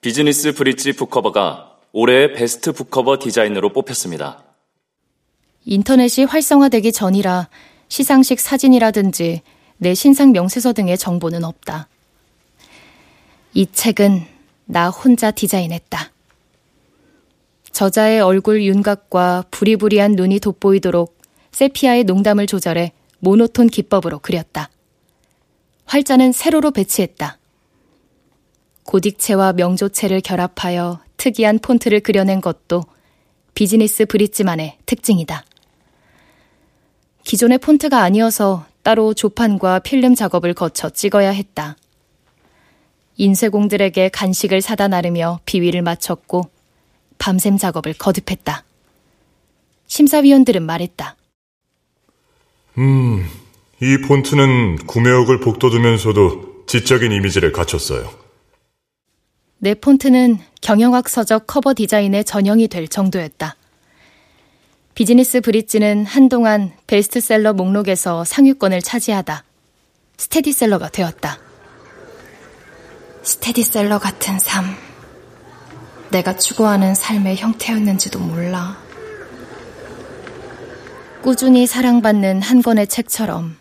[0.00, 4.44] 비즈니스 브릿지 book cover가 올해의 베스트 book cover 디자인으로 뽑혔습니다.
[5.64, 7.48] 인터넷이 활성화되기 전이라
[7.88, 9.42] 시상식 사진이라든지
[9.82, 11.88] 내 신상 명세서 등의 정보는 없다.
[13.52, 14.24] 이 책은
[14.64, 16.12] 나 혼자 디자인했다.
[17.72, 21.18] 저자의 얼굴 윤곽과 부리부리한 눈이 돋보이도록
[21.50, 24.70] 세피아의 농담을 조절해 모노톤 기법으로 그렸다.
[25.86, 27.38] 활자는 세로로 배치했다.
[28.84, 32.84] 고딕체와 명조체를 결합하여 특이한 폰트를 그려낸 것도
[33.54, 35.44] 비즈니스 브릿지만의 특징이다.
[37.24, 41.76] 기존의 폰트가 아니어서 따로 조판과 필름 작업을 거쳐 찍어야 했다.
[43.16, 46.50] 인쇄공들에게 간식을 사다 나르며 비위를 맞췄고
[47.18, 48.64] 밤샘 작업을 거듭했다.
[49.86, 51.16] 심사위원들은 말했다.
[52.78, 53.28] 음,
[53.80, 58.10] 이 폰트는 구매욕을 복돋우면서도 지적인 이미지를 갖췄어요.
[59.58, 63.56] 내 폰트는 경영학 서적 커버 디자인의 전형이 될 정도였다.
[64.94, 69.42] 비즈니스 브릿지는 한동안 베스트셀러 목록에서 상위권을 차지하다
[70.18, 71.38] 스테디셀러가 되었다.
[73.22, 74.66] 스테디셀러 같은 삶.
[76.10, 78.76] 내가 추구하는 삶의 형태였는지도 몰라.
[81.22, 83.56] 꾸준히 사랑받는 한 권의 책처럼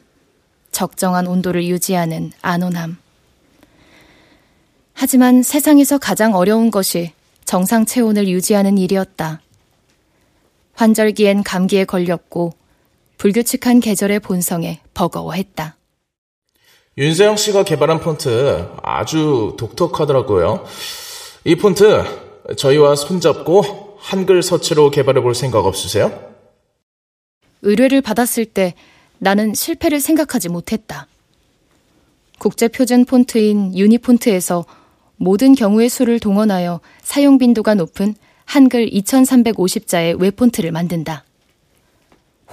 [0.72, 2.98] 적정한 온도를 유지하는 안온함.
[4.94, 7.14] 하지만 세상에서 가장 어려운 것이
[7.46, 9.42] 정상 체온을 유지하는 일이었다.
[10.74, 12.54] 환절기엔 감기에 걸렸고
[13.18, 15.78] 불규칙한 계절의 본성에 버거워했다.
[16.98, 20.66] 윤세영 씨가 개발한 폰트 아주 독특하더라고요.
[21.46, 26.32] 이 폰트 저희와 손잡고 한글 서체로 개발해 볼 생각 없으세요?
[27.62, 28.74] 의뢰를 받았을 때
[29.20, 31.08] 나는 실패를 생각하지 못했다.
[32.40, 34.66] 국제 표준 폰트인 유니폰트에서
[35.16, 38.16] 모든 경우의 수를 동원하여 사용 빈도가 높은
[38.52, 41.24] 한글 2350자의 웹폰트를 만든다.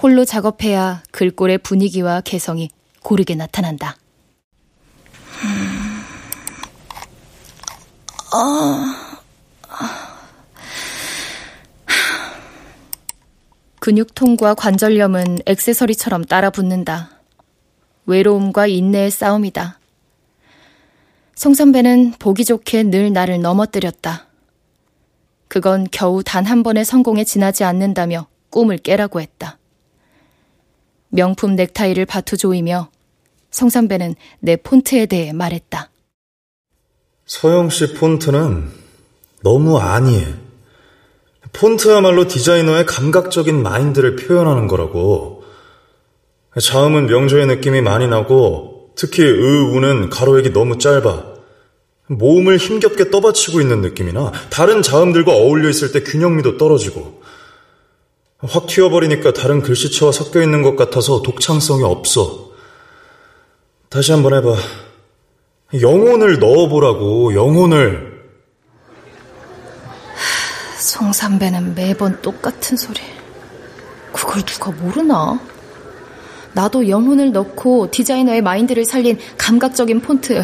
[0.01, 2.69] 홀로 작업해야 글꼴의 분위기와 개성이
[3.03, 3.97] 고르게 나타난다.
[5.43, 6.05] 음...
[8.33, 8.85] 어...
[13.81, 17.09] 근육통과 관절염은 액세서리처럼 따라 붙는다.
[18.05, 19.79] 외로움과 인내의 싸움이다.
[21.35, 24.28] 송 선배는 보기 좋게 늘 나를 넘어뜨렸다.
[25.49, 29.57] 그건 겨우 단 한 번의 성공에 지나지 않는다며 꿈을 깨라고 했다.
[31.09, 32.89] 명품 넥타이를 바투 조이며
[33.51, 35.89] 송 선배는 내 폰트에 대해 말했다.
[37.25, 38.69] 서영 씨 폰트는
[39.43, 40.25] 너무 아니해.
[41.51, 45.43] 폰트야말로 디자이너의 감각적인 마인드를 표현하는 거라고.
[46.61, 49.31] 자음은 명조의 느낌이 많이 나고 특히 의,
[49.75, 51.28] 우는 가로액이 너무 짧아.
[52.09, 57.21] 모음을 힘겹게 떠받치고 있는 느낌이나 다른 자음들과 어울려 있을 때 균형미도 떨어지고
[58.39, 62.49] 확 튀어버리니까 다른 글씨체와 섞여 있는 것 같아서 독창성이 없어.
[63.89, 64.55] 다시 한번 해봐.
[65.81, 68.23] 영혼을 넣어보라고, 영혼을.
[70.79, 73.01] 송삼배는 매번 똑같은 소리.
[74.13, 75.39] 그걸 누가 모르나?
[76.53, 80.43] 나도 영혼을 넣고 디자이너의 마인드를 살린 감각적인 폰트.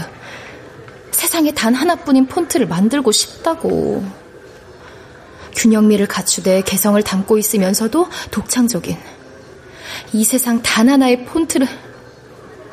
[1.15, 4.04] 세상에 단 하나뿐인 폰트를 만들고 싶다고.
[5.56, 8.97] 균형미를 갖추되 개성을 담고 있으면서도 독창적인
[10.12, 11.67] 이 세상 단 하나의 폰트를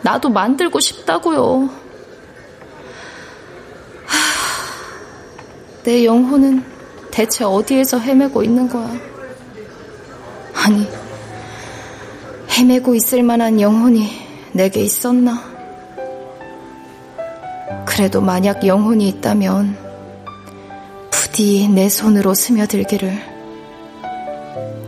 [0.02, 1.70] 나도 만들고 싶다고요.
[4.06, 4.18] 하,
[5.84, 6.64] 내 영혼은
[7.12, 8.92] 대체 어디에서 헤매고 있는 거야?
[10.54, 10.88] 아니,
[12.50, 14.10] 헤매고 있을 만한 영혼이
[14.52, 15.51] 내게 있었나?
[17.86, 19.76] 그래도 만약 영혼이 있다면
[21.10, 23.12] 부디 내 손으로 스며들기를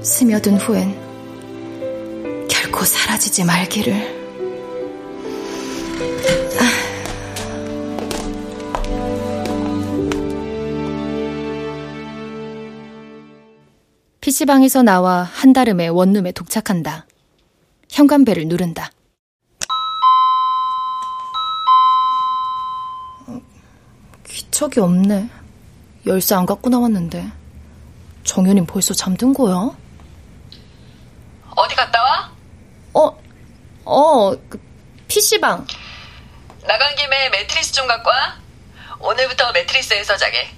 [0.02, 4.24] 스며든 후엔 결코 사라지지 말기를
[14.24, 17.06] PC방에서 나와 한달음에 원룸에 도착한다.
[17.90, 18.90] 현관벨을 누른다.
[24.64, 25.28] 기척이 없네.
[26.06, 27.30] 열쇠 안 갖고 나왔는데.
[28.24, 29.70] 정현이 벌써 잠든 거야?
[31.56, 32.32] 어디 갔다 와?
[32.94, 33.18] 어,
[33.84, 34.60] 어, 그
[35.08, 35.66] PC방.
[36.66, 38.36] 나간 김에 매트리스 좀 갖고 와.
[39.00, 40.48] 오늘부터 매트리스에서 자게.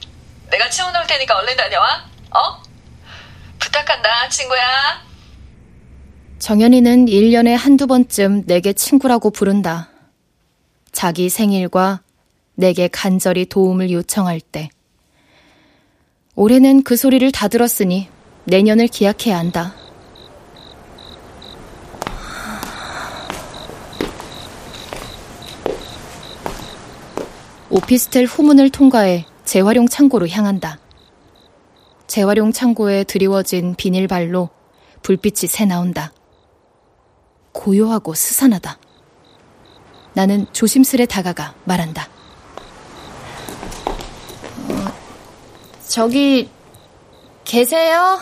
[0.50, 2.04] 내가 치워놓을 테니까 얼른 다녀와.
[2.30, 2.62] 어?
[3.58, 5.04] 부탁한다, 친구야.
[6.38, 9.90] 정연이는 1년에 한두 번쯤 내게 친구라고 부른다.
[10.92, 12.00] 자기 생일과
[12.56, 14.70] 내게 간절히 도움을 요청할 때.
[16.34, 18.08] 올해는 그 소리를 다 들었으니
[18.44, 19.74] 내년을 기약해야 한다.
[27.68, 30.78] 오피스텔 후문을 통과해 재활용 창고로 향한다.
[32.06, 34.48] 재활용 창고에 드리워진 비닐발로
[35.02, 36.12] 불빛이 새 나온다.
[37.52, 38.78] 고요하고 스산하다.
[40.14, 42.15] 나는 조심스레 다가가 말한다.
[45.88, 46.50] 저기
[47.44, 48.20] 계세요?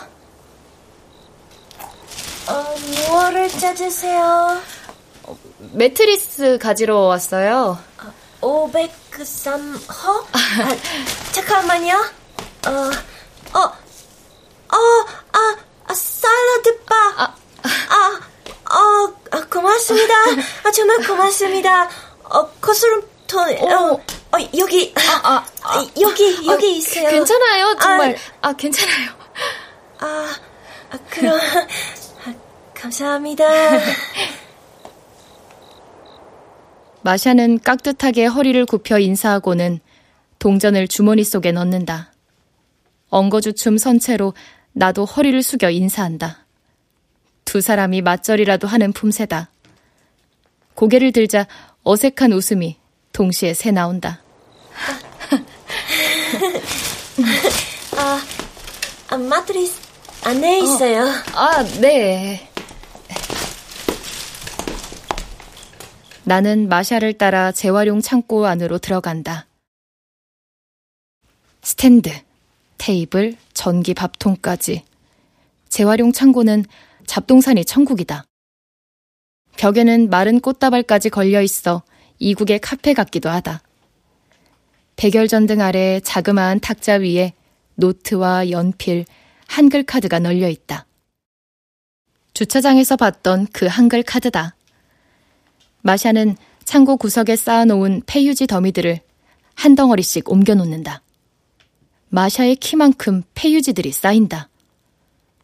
[2.47, 2.75] 어,
[3.09, 4.61] 무엇을 찾으세요?
[5.23, 5.37] 어,
[5.73, 7.79] 매트리스 가지러 왔어요.
[8.41, 10.25] 503호?
[10.31, 11.95] 아, 잠깐만요.
[12.67, 12.69] 어,
[13.57, 14.77] 어, 어,
[15.31, 15.55] 아,
[15.87, 16.95] 아 샐러드 바.
[17.17, 17.35] 아,
[17.89, 18.19] 아,
[18.75, 20.13] 어, 아, 고맙습니다.
[20.63, 21.89] 아, 정말 고맙습니다.
[22.25, 23.99] 어, 거스름 톤, 어,
[24.35, 27.09] 어, 여기, 아, 아, 아, 여기, 여기 아, 있어요.
[27.09, 28.17] 괜찮아요, 정말.
[28.41, 29.11] 아, 아 괜찮아요.
[29.99, 30.35] 아,
[30.91, 32.33] 아 그럼, 아,
[32.73, 33.45] 감사합니다.
[37.01, 39.79] 마샤는 깍듯하게 허리를 굽혀 인사하고는
[40.39, 42.11] 동전을 주머니 속에 넣는다.
[43.09, 44.33] 엉거주춤 선채로
[44.73, 46.45] 나도 허리를 숙여 인사한다.
[47.45, 49.49] 두 사람이 맞절이라도 하는 품새다.
[50.73, 51.47] 고개를 들자
[51.83, 52.77] 어색한 웃음이
[53.13, 54.24] 동시에 새 나온다.
[57.97, 58.21] 아,
[59.09, 59.79] 아 마트리스
[60.23, 61.03] 안에 있어요.
[61.03, 62.49] 어, 아, 네.
[66.23, 69.45] 나는 마샤를 따라 재활용 창고 안으로 들어간다.
[71.61, 72.09] 스탠드,
[72.77, 74.83] 테이블, 전기 밥통까지.
[75.69, 76.65] 재활용 창고는
[77.05, 78.25] 잡동산이 천국이다.
[79.57, 81.83] 벽에는 마른 꽃다발까지 걸려 있어
[82.19, 83.61] 이국의 카페 같기도 하다.
[84.95, 87.33] 백열전등 아래 자그마한 탁자 위에
[87.75, 89.05] 노트와 연필,
[89.47, 90.85] 한글 카드가 널려 있다.
[92.33, 94.55] 주차장에서 봤던 그 한글 카드다.
[95.81, 98.99] 마샤는 창고 구석에 쌓아놓은 폐유지 더미들을
[99.53, 101.01] 한 덩어리씩 옮겨놓는다.
[102.09, 104.49] 마샤의 키만큼 폐유지들이 쌓인다.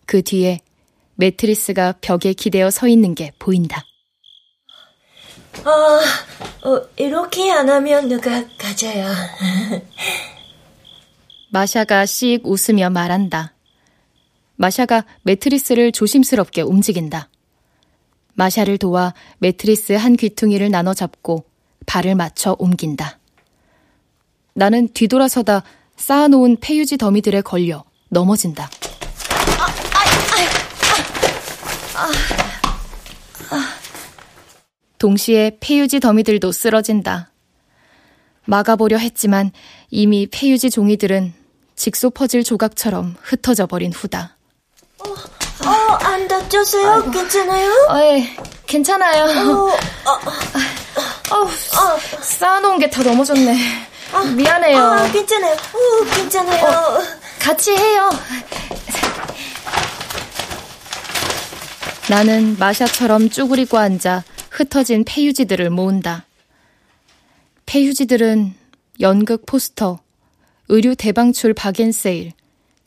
[0.06, 0.60] 그 뒤에
[1.16, 3.86] 매트리스가 벽에 기대어 서 있는 게 보인다.
[5.64, 9.08] 아, 어, 이렇게 안 하면 누가 가져요.
[11.52, 13.54] 마샤가 씩 웃으며 말한다.
[14.56, 17.30] 마샤가 매트리스를 조심스럽게 움직인다.
[18.34, 21.46] 마샤를 도와 매트리스 한 귀퉁이를 나눠 잡고
[21.86, 23.20] 발을 맞춰 옮긴다.
[24.54, 25.64] 나는 뒤돌아서다
[25.98, 28.70] 쌓아놓은 폐유지 더미들에 걸려 넘어진다.
[35.12, 37.32] 동시에 폐유지 더미들도 쓰러진다.
[38.46, 39.52] 막아보려 했지만
[39.90, 41.34] 이미 폐유지 종이들은
[41.76, 44.38] 직소 퍼즐 조각처럼 흩어져 버린 후다.
[45.00, 45.70] 어,
[46.04, 46.88] 안 다쳤어요?
[46.92, 47.12] 아이고.
[47.12, 47.72] 괜찮아요?
[47.90, 48.36] 어, 예,
[48.68, 49.24] 괜찮아요.
[49.50, 49.72] 어,
[51.32, 51.48] 어, 어,
[52.22, 53.58] 쌓아놓은 게 다 넘어졌네.
[54.14, 54.78] 아, 미안해요.
[54.78, 55.56] 아, 괜찮아요.
[55.74, 56.64] 오, 괜찮아요.
[56.64, 57.02] 어,
[57.40, 58.08] 같이 해요.
[62.08, 66.26] 나는 마샤처럼 쭈그리고 앉아 흩어진 폐유지들을 모은다.
[67.66, 68.54] 폐유지들은
[69.00, 70.02] 연극 포스터,
[70.68, 72.34] 의류 대방출 박앤세일,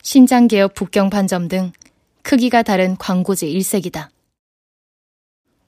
[0.03, 1.71] 신장개업 북경 반점 등
[2.21, 4.11] 크기가 다른 광고지 일색이다.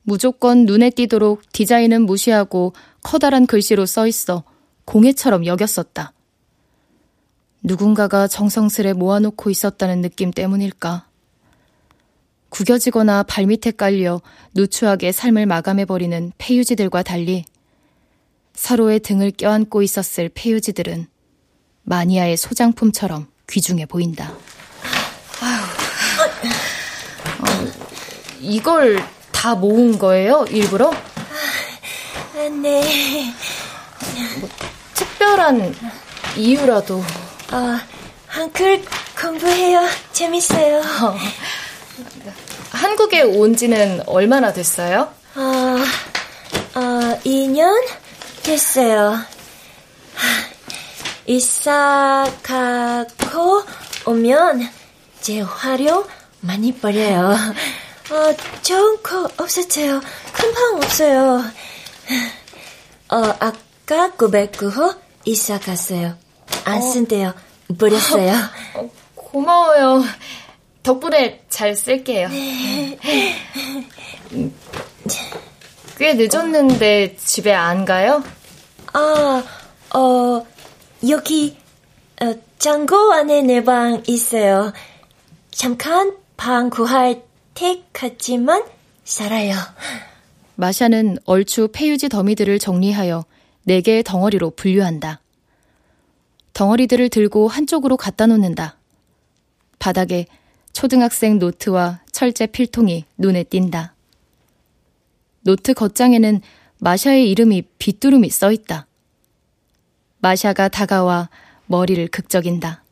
[0.03, 4.43] 무조건 눈에 띄도록 디자인은 무시하고 커다란 글씨로 써 있어
[4.85, 6.13] 공예처럼 여겼었다.
[7.63, 11.06] 누군가가 정성스레 모아놓고 있었다는 느낌 때문일까?
[12.57, 14.19] 구겨지거나 발밑에 깔려
[14.55, 17.45] 누추하게 삶을 마감해버리는 폐유지들과 달리
[18.55, 21.05] 서로의 등을 껴안고 있었을 폐유지들은
[21.83, 24.31] 마니아의 소장품처럼 귀중해 보인다.
[27.41, 27.45] 어,
[28.39, 30.47] 이걸 다 모은 거예요?
[30.49, 30.89] 일부러?
[30.89, 33.33] 아, 네.
[34.39, 34.49] 뭐,
[34.95, 35.75] 특별한
[36.35, 37.03] 이유라도.
[37.51, 37.85] 아,
[38.25, 38.83] 한글
[39.15, 39.87] 공부해요.
[40.11, 40.81] 재밌어요.
[42.77, 42.79] 어.
[42.79, 45.11] 한국에 온 지는 얼마나 됐어요?
[45.35, 45.83] 아,
[46.75, 47.83] 아, 2년
[48.43, 49.17] 됐어요.
[51.25, 53.63] 이사 가고
[54.05, 54.69] 오면
[55.21, 56.07] 제 화료
[56.39, 57.35] 많이 버려요.
[58.09, 59.99] 어, 좋은 거 없었어요.
[60.31, 61.43] 큰 방 없어요.
[63.09, 66.15] 어, 아까 909호 이사 갔어요.
[66.63, 67.33] 안 쓴대요.
[67.77, 68.33] 버렸어요.
[68.75, 70.03] 어, 고마워요.
[70.91, 72.29] 덕분에 잘 쓸게요.
[75.97, 78.23] 꽤 늦었는데 집에 안 가요?
[78.93, 79.43] 아,
[79.93, 80.47] 어,
[81.09, 81.57] 여기
[82.21, 84.71] 어, 창고 안에 내 방 있어요.
[85.51, 87.21] 잠깐 방 구할
[87.53, 88.63] 택하지만
[89.03, 89.55] 살아요.
[90.55, 93.25] 마샤는 얼추 폐휴지 더미들을 정리하여
[93.63, 95.19] 네 개의 덩어리로 분류한다.
[96.53, 98.77] 덩어리들을 들고 한쪽으로 갖다 놓는다.
[99.79, 100.27] 바닥에
[100.77, 103.95] 초등학생 노트와 철제 필통이 눈에 띈다.
[105.41, 106.39] 노트 겉장에는
[106.77, 108.85] 마샤의 이름이 비뚜름히 써 있다.
[110.19, 111.29] 마샤가 다가와
[111.65, 112.83] 머리를 긁적인다.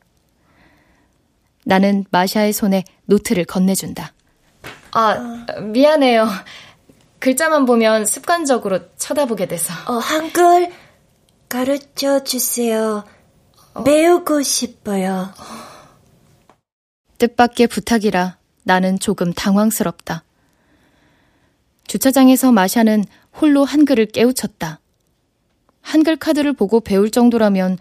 [1.64, 4.14] 나는 마샤의 손에 노트를 건네준다.
[4.94, 6.28] 아, 미안해요.
[7.20, 9.72] 글자만 보면 습관적으로 쳐다보게 돼서.
[9.86, 10.72] 어, 한글
[11.48, 13.04] 가르쳐 주세요.
[13.76, 13.84] 어.
[13.84, 15.32] 배우고 싶어요.
[17.18, 20.24] 뜻밖의 부탁이라 나는 조금 당황스럽다.
[21.88, 23.06] 주차장에서 마샤는
[23.40, 24.80] 홀로 한글을 깨우쳤다.
[25.82, 27.78] 한글 카드를 보고 배울 정도라면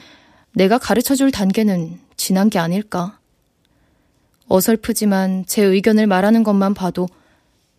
[0.53, 3.19] 내가 가르쳐 줄 단계는 지난 게 아닐까.
[4.49, 7.09] 어설프지만 제 의견을 말하는 것만 봐도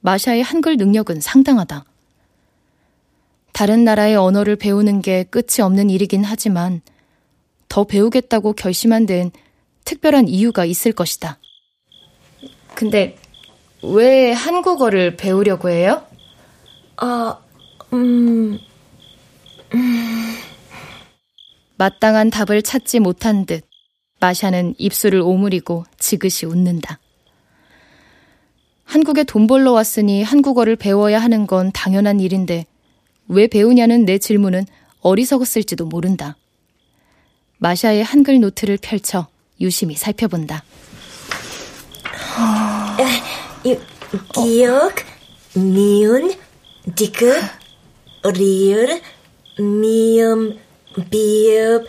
[0.01, 1.85] 마샤의 한글 능력은 상당하다.
[3.53, 6.81] 다른 나라의 언어를 배우는 게 끝이 없는 일이긴 하지만
[7.69, 9.31] 더 배우겠다고 결심한 데엔
[9.85, 11.37] 특별한 이유가 있을 것이다.
[12.75, 13.15] 근데
[13.81, 16.03] 왜 한국어를 배우려고 해요?
[16.97, 17.39] 아,
[17.93, 18.59] 음,
[19.73, 20.35] 음.
[21.77, 23.63] 마땅한 답을 찾지 못한 듯
[24.19, 26.99] 마샤는 입술을 오므리고 지그시 웃는다.
[28.83, 32.65] 한국에 돈 벌러 왔으니 한국어를 배워야 하는 건 당연한 일인데
[33.27, 34.65] 왜 배우냐는 내 질문은
[35.01, 36.37] 어리석었을지도 모른다.
[37.57, 39.27] 마샤의 한글 노트를 펼쳐
[39.59, 40.63] 유심히 살펴본다.
[44.33, 44.95] 기억,
[45.55, 46.33] 미운,
[46.95, 47.41] 디귿,
[48.33, 49.01] 리을,
[49.57, 50.59] 미음,
[51.09, 51.87] 비읍,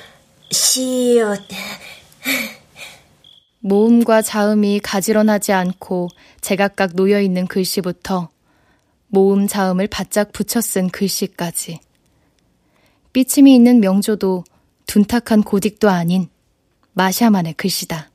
[0.51, 1.40] 시옷.
[3.61, 6.09] 모음과 자음이 가지런하지 않고
[6.40, 8.28] 제각각 놓여 있는 글씨부터
[9.09, 11.80] 모음 자음을 바짝 붙여 쓴 글씨까지.
[13.12, 14.44] 삐침이 있는 명조도
[14.86, 16.28] 둔탁한 고딕도 아닌
[16.92, 18.11] 마샤만의 글씨다.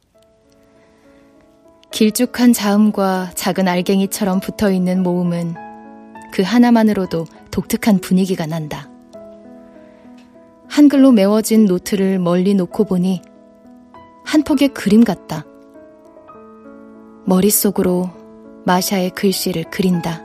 [1.91, 5.55] 길쭉한 자음과 작은 알갱이처럼 붙어 있는 모음은
[6.31, 8.89] 그 하나만으로도 독특한 분위기가 난다.
[10.69, 13.21] 한글로 메워진 노트를 멀리 놓고 보니
[14.23, 15.45] 한 폭의 그림 같다.
[17.25, 18.09] 머릿속으로
[18.65, 20.23] 마샤의 글씨를 그린다.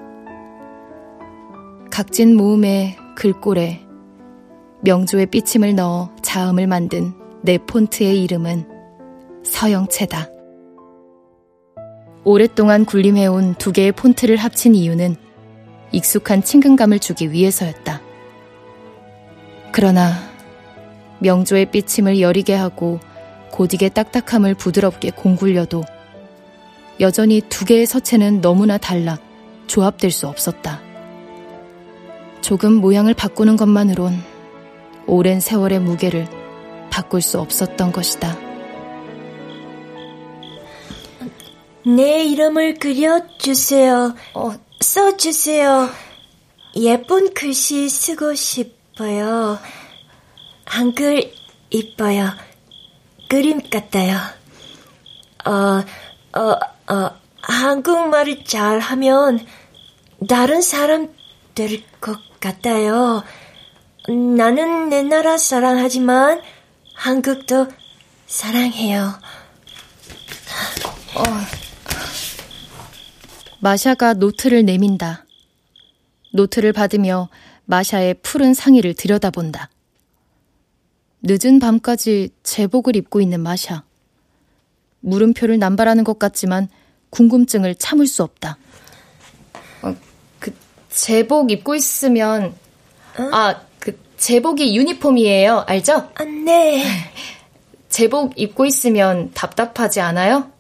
[1.91, 3.81] 각진 모음의 글꼴에
[4.83, 7.13] 명조의 삐침을 넣어 자음을 만든
[7.43, 8.69] 내 폰트의 이름은
[9.43, 10.36] 서영채다.
[12.29, 15.15] 오랫동안 군림해온 두 개의 폰트를 합친 이유는
[15.93, 18.01] 익숙한 친근감을 주기 위해서였다.
[19.71, 20.11] 그러나
[21.21, 22.99] 명조의 삐침을 여리게 하고
[23.53, 25.85] 고딕의 딱딱함을 부드럽게 공굴려도
[26.99, 29.21] 여전히 두 개의 서체는 너무나 달라
[29.69, 30.81] 조합될 수 없었다.
[32.41, 34.21] 조금 모양을 바꾸는 것만으론
[35.07, 36.27] 오랜 세월의 무게를
[36.91, 38.46] 바꿀 수 없었던 것이다.
[41.87, 44.15] 내 이름을 그려주세요.
[44.35, 45.89] 어, 써주세요.
[46.77, 49.59] 예쁜 글씨 쓰고 싶어요.
[50.65, 51.33] 한글
[51.71, 52.31] 이뻐요.
[53.29, 54.19] 그림 같아요.
[55.45, 55.85] 어,
[56.39, 57.11] 어, 어,
[57.43, 59.47] 한국말을 잘하면
[60.29, 61.15] 다른 사람
[61.55, 63.23] 될 것 같아요.
[64.09, 66.43] 나는 내 나라 사랑하지만
[66.95, 67.69] 한국도
[68.27, 69.19] 사랑해요.
[71.15, 71.66] 어.
[73.67, 75.25] 마샤가 노트를 내민다.
[76.33, 77.29] 노트를 받으며
[77.65, 79.71] 마샤의 푸른 상의를 들여다본다.
[81.23, 83.83] 늦은 밤까지 제복을 입고 있는 마샤.
[85.01, 86.69] 물음표를 남발하는 것 같지만
[87.11, 88.57] 궁금증을 참을 수 없다.
[89.83, 89.97] 어,
[90.39, 90.55] 그
[90.89, 92.55] 제복 입고 있으면
[93.19, 93.23] 어?
[93.33, 95.65] 아, 그 제복이 유니폼이에요.
[95.67, 96.09] 알죠?
[96.15, 96.85] 아, 네.
[97.91, 100.53] 제복 입고 있으면 답답하지 않아요?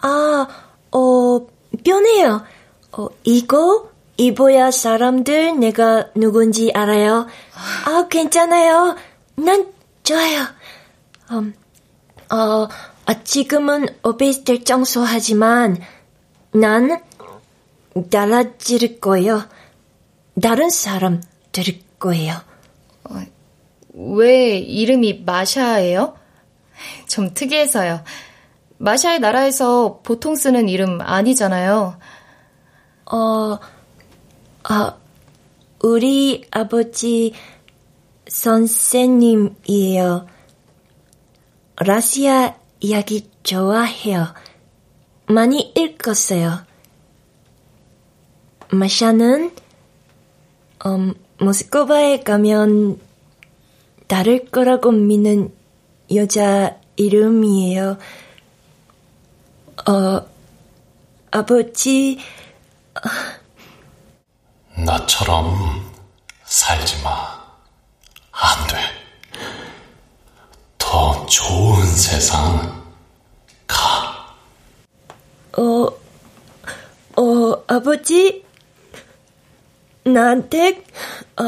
[0.00, 0.46] 아,
[0.92, 1.51] 어,
[1.84, 2.44] 편해요.
[2.92, 7.26] 어, 이거 입어야 사람들 내가 누군지 알아요.
[7.86, 8.96] 아, 괜찮아요.
[9.36, 9.72] 난
[10.04, 10.46] 좋아요.
[11.30, 11.54] 음,
[12.30, 12.68] 어,
[13.06, 15.78] 아, 지금은 오피스텔 청소하지만
[16.52, 17.00] 난
[18.10, 19.44] 달라질 거예요.
[20.40, 22.34] 다른 사람 될 거예요.
[23.04, 23.22] 어,
[23.94, 26.16] 왜 이름이 마샤예요?
[27.06, 28.02] 좀 특이해서요.
[28.82, 31.96] 마샤의 나라에서 보통 쓰는 이름 아니잖아요.
[33.12, 33.58] 어,
[34.64, 34.96] 아,
[35.80, 37.32] 우리 아버지
[38.26, 40.26] 선생님이에요.
[41.76, 44.34] 러시아 이야기 좋아해요.
[45.26, 46.58] 많이 읽었어요.
[48.72, 49.52] 마샤는
[50.86, 52.98] 음, 모스크바에 가면
[54.08, 55.54] 다를 거라고 믿는
[56.12, 57.98] 여자 이름이에요.
[59.86, 60.24] 어,
[61.30, 62.18] 아버지,
[64.76, 65.92] 나처럼
[66.44, 67.42] 살지 마.
[68.30, 68.76] 안 돼.
[70.78, 72.92] 더 좋은 세상
[73.66, 74.36] 가.
[75.58, 75.86] 어,
[77.16, 78.44] 어, 아버지,
[80.04, 80.84] 나한테,
[81.36, 81.44] 어,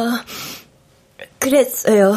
[1.38, 2.14] 그랬어요.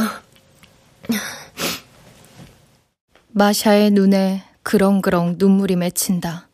[3.30, 6.49] 마샤의 눈에 그렁그렁 눈물이 맺힌다.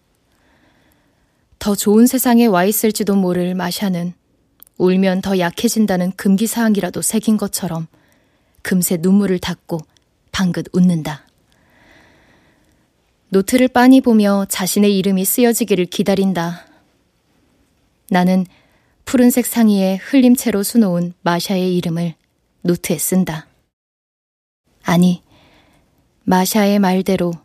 [1.58, 4.14] 더 좋은 세상에 와 있을지도 모를 마샤는
[4.78, 7.88] 울면 더 약해진다는 금기사항이라도 새긴 것처럼
[8.62, 9.80] 금세 눈물을 닦고
[10.32, 11.26] 방긋 웃는다.
[13.30, 16.68] 노트를 빤히 보며 자신의 이름이 쓰여지기를 기다린다.
[18.12, 18.46] 나는
[19.06, 22.14] 푸른색 상의에 흘림체로 수놓은 마샤의 이름을
[22.62, 23.48] 노트에 쓴다.
[24.84, 25.24] 아니,
[26.26, 27.43] 마샤의 말대로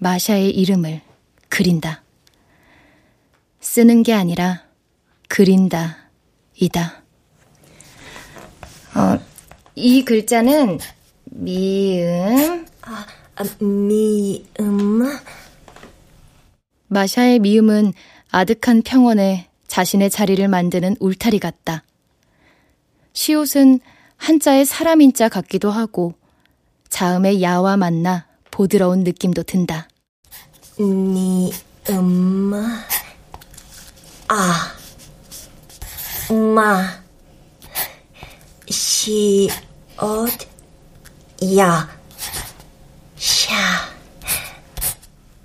[0.00, 1.02] 마샤의 이름을
[1.50, 2.02] 그린다.
[3.60, 4.62] 쓰는 게 아니라
[5.28, 6.08] 그린다,
[6.56, 7.02] 이다.
[8.94, 9.18] 어,
[9.74, 10.78] 이 글자는
[11.24, 12.66] 미음.
[12.80, 15.02] 아, 아, 미음.
[16.88, 17.92] 마샤의 미음은
[18.30, 21.84] 아득한 평원에 자신의 자리를 만드는 울타리 같다.
[23.12, 23.80] 시옷은
[24.16, 26.14] 한자의 사람인자 같기도 하고
[26.88, 28.29] 자음의 야와 만나
[28.60, 29.88] 보드러운 느낌도 든다.
[30.78, 31.50] 니,
[31.88, 32.52] 음,
[34.28, 34.74] 아,
[36.30, 37.02] 마,
[38.68, 39.48] 시,
[39.96, 40.28] 엇,
[41.56, 41.88] 야,
[43.16, 43.54] 샤.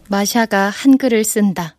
[0.09, 1.78] 마샤가 한글을 쓴다.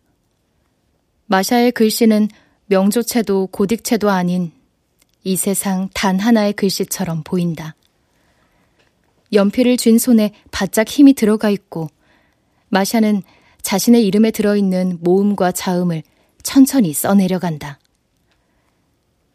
[1.26, 2.28] 마샤의 글씨는
[2.64, 4.53] 명조체도 고딕체도 아닌
[5.22, 7.76] 이 세상 단 하나의 글씨처럼 보인다.
[9.37, 11.89] 연필을 쥔 손에 바짝 힘이 들어가 있고
[12.68, 13.22] 마샤는
[13.62, 16.03] 자신의 이름에 들어있는 모음과 자음을
[16.43, 17.78] 천천히 써내려간다.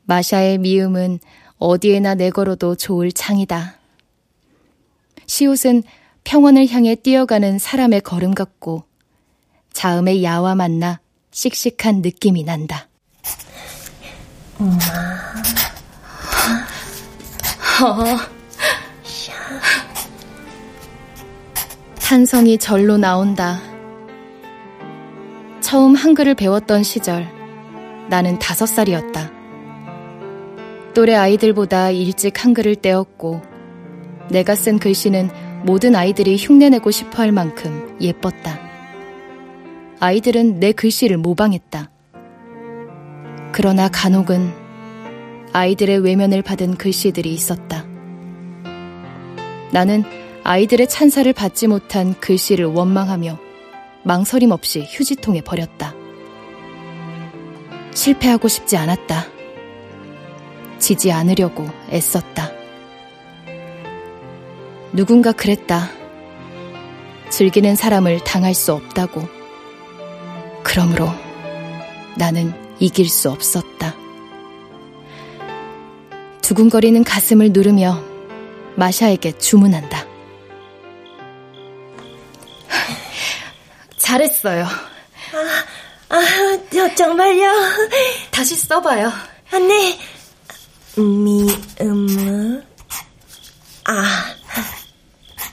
[0.04, 1.20] 마샤의 미음은
[1.58, 3.78] 어디에나 내걸어도 좋을 창이다.
[5.26, 5.84] 시옷은
[6.24, 8.84] 평원을 향해 뛰어가는 사람의 걸음 같고
[9.74, 11.00] 자음의 야와 만나
[11.32, 12.90] 씩씩한 느낌이 난다.
[22.12, 23.62] 탄성이 절로 나온다.
[25.62, 27.26] 처음 한글을 배웠던 시절,
[28.10, 29.32] 나는 다섯 살이었다.
[30.94, 33.42] 또래 아이들보다 일찍 한글을 떼었고,
[34.30, 35.30] 내가 쓴 글씨는
[35.64, 38.60] 모든 아이들이 흉내내고 싶어 할 만큼 예뻤다.
[40.02, 41.90] 아이들은 내 글씨를 모방했다.
[43.54, 44.52] 그러나 간혹은
[45.54, 47.86] 아이들의 외면을 받은 글씨들이 있었다.
[49.72, 50.04] 나는
[50.44, 53.38] 아이들의 찬사를 받지 못한 글씨를 원망하며
[54.04, 55.94] 망설임 없이 휴지통에 버렸다.
[57.94, 59.26] 실패하고 싶지 않았다.
[60.80, 62.52] 지지 않으려고 애썼다.
[64.94, 65.90] 누군가 그랬다.
[67.30, 69.22] 즐기는 사람을 당할 수 없다고.
[70.64, 71.10] 그러므로
[72.18, 73.96] 나는 이길 수 없었다.
[76.42, 78.04] 두근거리는 가슴을 누르며
[78.76, 80.11] 마샤에게 주문한다.
[84.12, 84.66] 잘했어요.
[84.66, 86.20] 아, 아,
[86.70, 87.50] 저, 정말요?
[88.30, 89.08] 다시 써봐요.
[89.08, 89.98] 아, 네.
[90.98, 91.48] 미,
[91.80, 92.62] 음,
[93.86, 94.36] 아.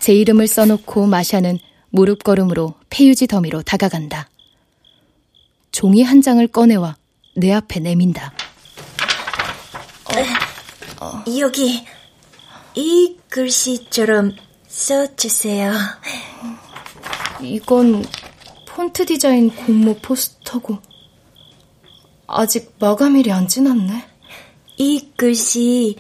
[0.01, 4.29] 제 이름을 써놓고 마샤는 무릎 걸음으로 폐유지 더미로 다가간다.
[5.71, 6.97] 종이 한 장을 꺼내와
[7.37, 8.33] 내 앞에 내민다.
[11.01, 11.87] 어, 여기
[12.75, 14.35] 이 글씨처럼
[14.67, 15.73] 써주세요.
[17.41, 18.05] 이건
[18.79, 20.79] 폰트 디자인 공모 포스터고
[22.29, 24.07] 아직 마감일이 안 지났네.
[24.77, 25.97] 이 글씨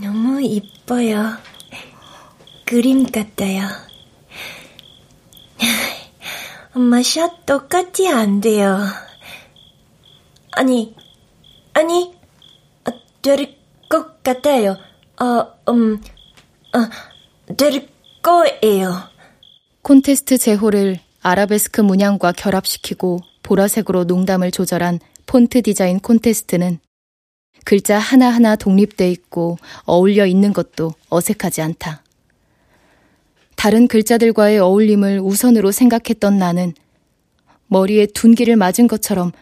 [0.00, 1.36] 너무 이뻐요.
[2.64, 3.66] 그림 같아요.
[6.76, 8.78] 엄마 샷 똑같이 안 돼요.
[10.52, 10.94] 아니,
[11.74, 12.14] 아니,
[13.20, 13.56] 될
[13.88, 14.76] 것 같아요.
[15.20, 16.00] 어, 음,
[16.72, 17.88] 어, 될
[18.22, 19.10] 거예요.
[19.82, 26.78] 콘테스트 제호를 아라베스크 문양과 결합시키고 보라색으로 농담을 조절한 폰트 디자인 콘테스트는
[27.64, 32.02] 글자 하나하나 독립돼 있고 어울려 있는 것도 어색하지 않다.
[33.54, 36.72] 다른 글자들과의 어울림을 우선으로 생각했던 나는
[37.66, 39.32] 머리에 둔기를 맞은 것처럼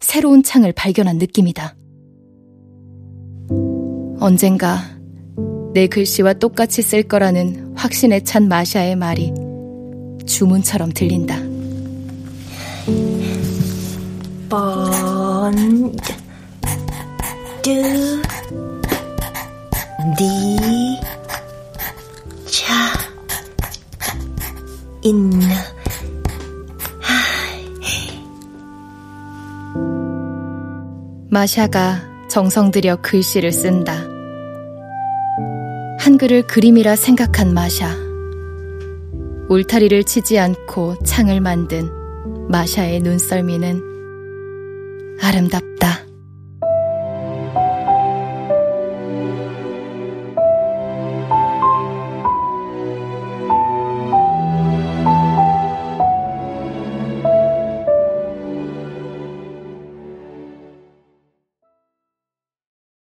[0.00, 1.76] 새로운 창을 발견한 느낌이다.
[4.20, 4.80] 언젠가
[5.72, 9.32] 내 글씨와 똑같이 쓸 거라는 확신에 찬 마샤의 말이
[10.28, 11.36] 주문처럼 들린다.
[14.48, 15.92] 번,
[17.62, 18.22] 드,
[20.16, 20.56] 디,
[22.46, 22.72] 차,
[25.02, 25.40] 인,
[31.30, 33.94] 마샤가 정성 들여 글씨를 쓴다.
[35.98, 38.07] 한글을 그림이라 생각한 마샤.
[39.48, 41.90] 울타리를 치지 않고 창을 만든
[42.48, 43.82] 마샤의 눈썰미는
[45.22, 46.07] 아름답다.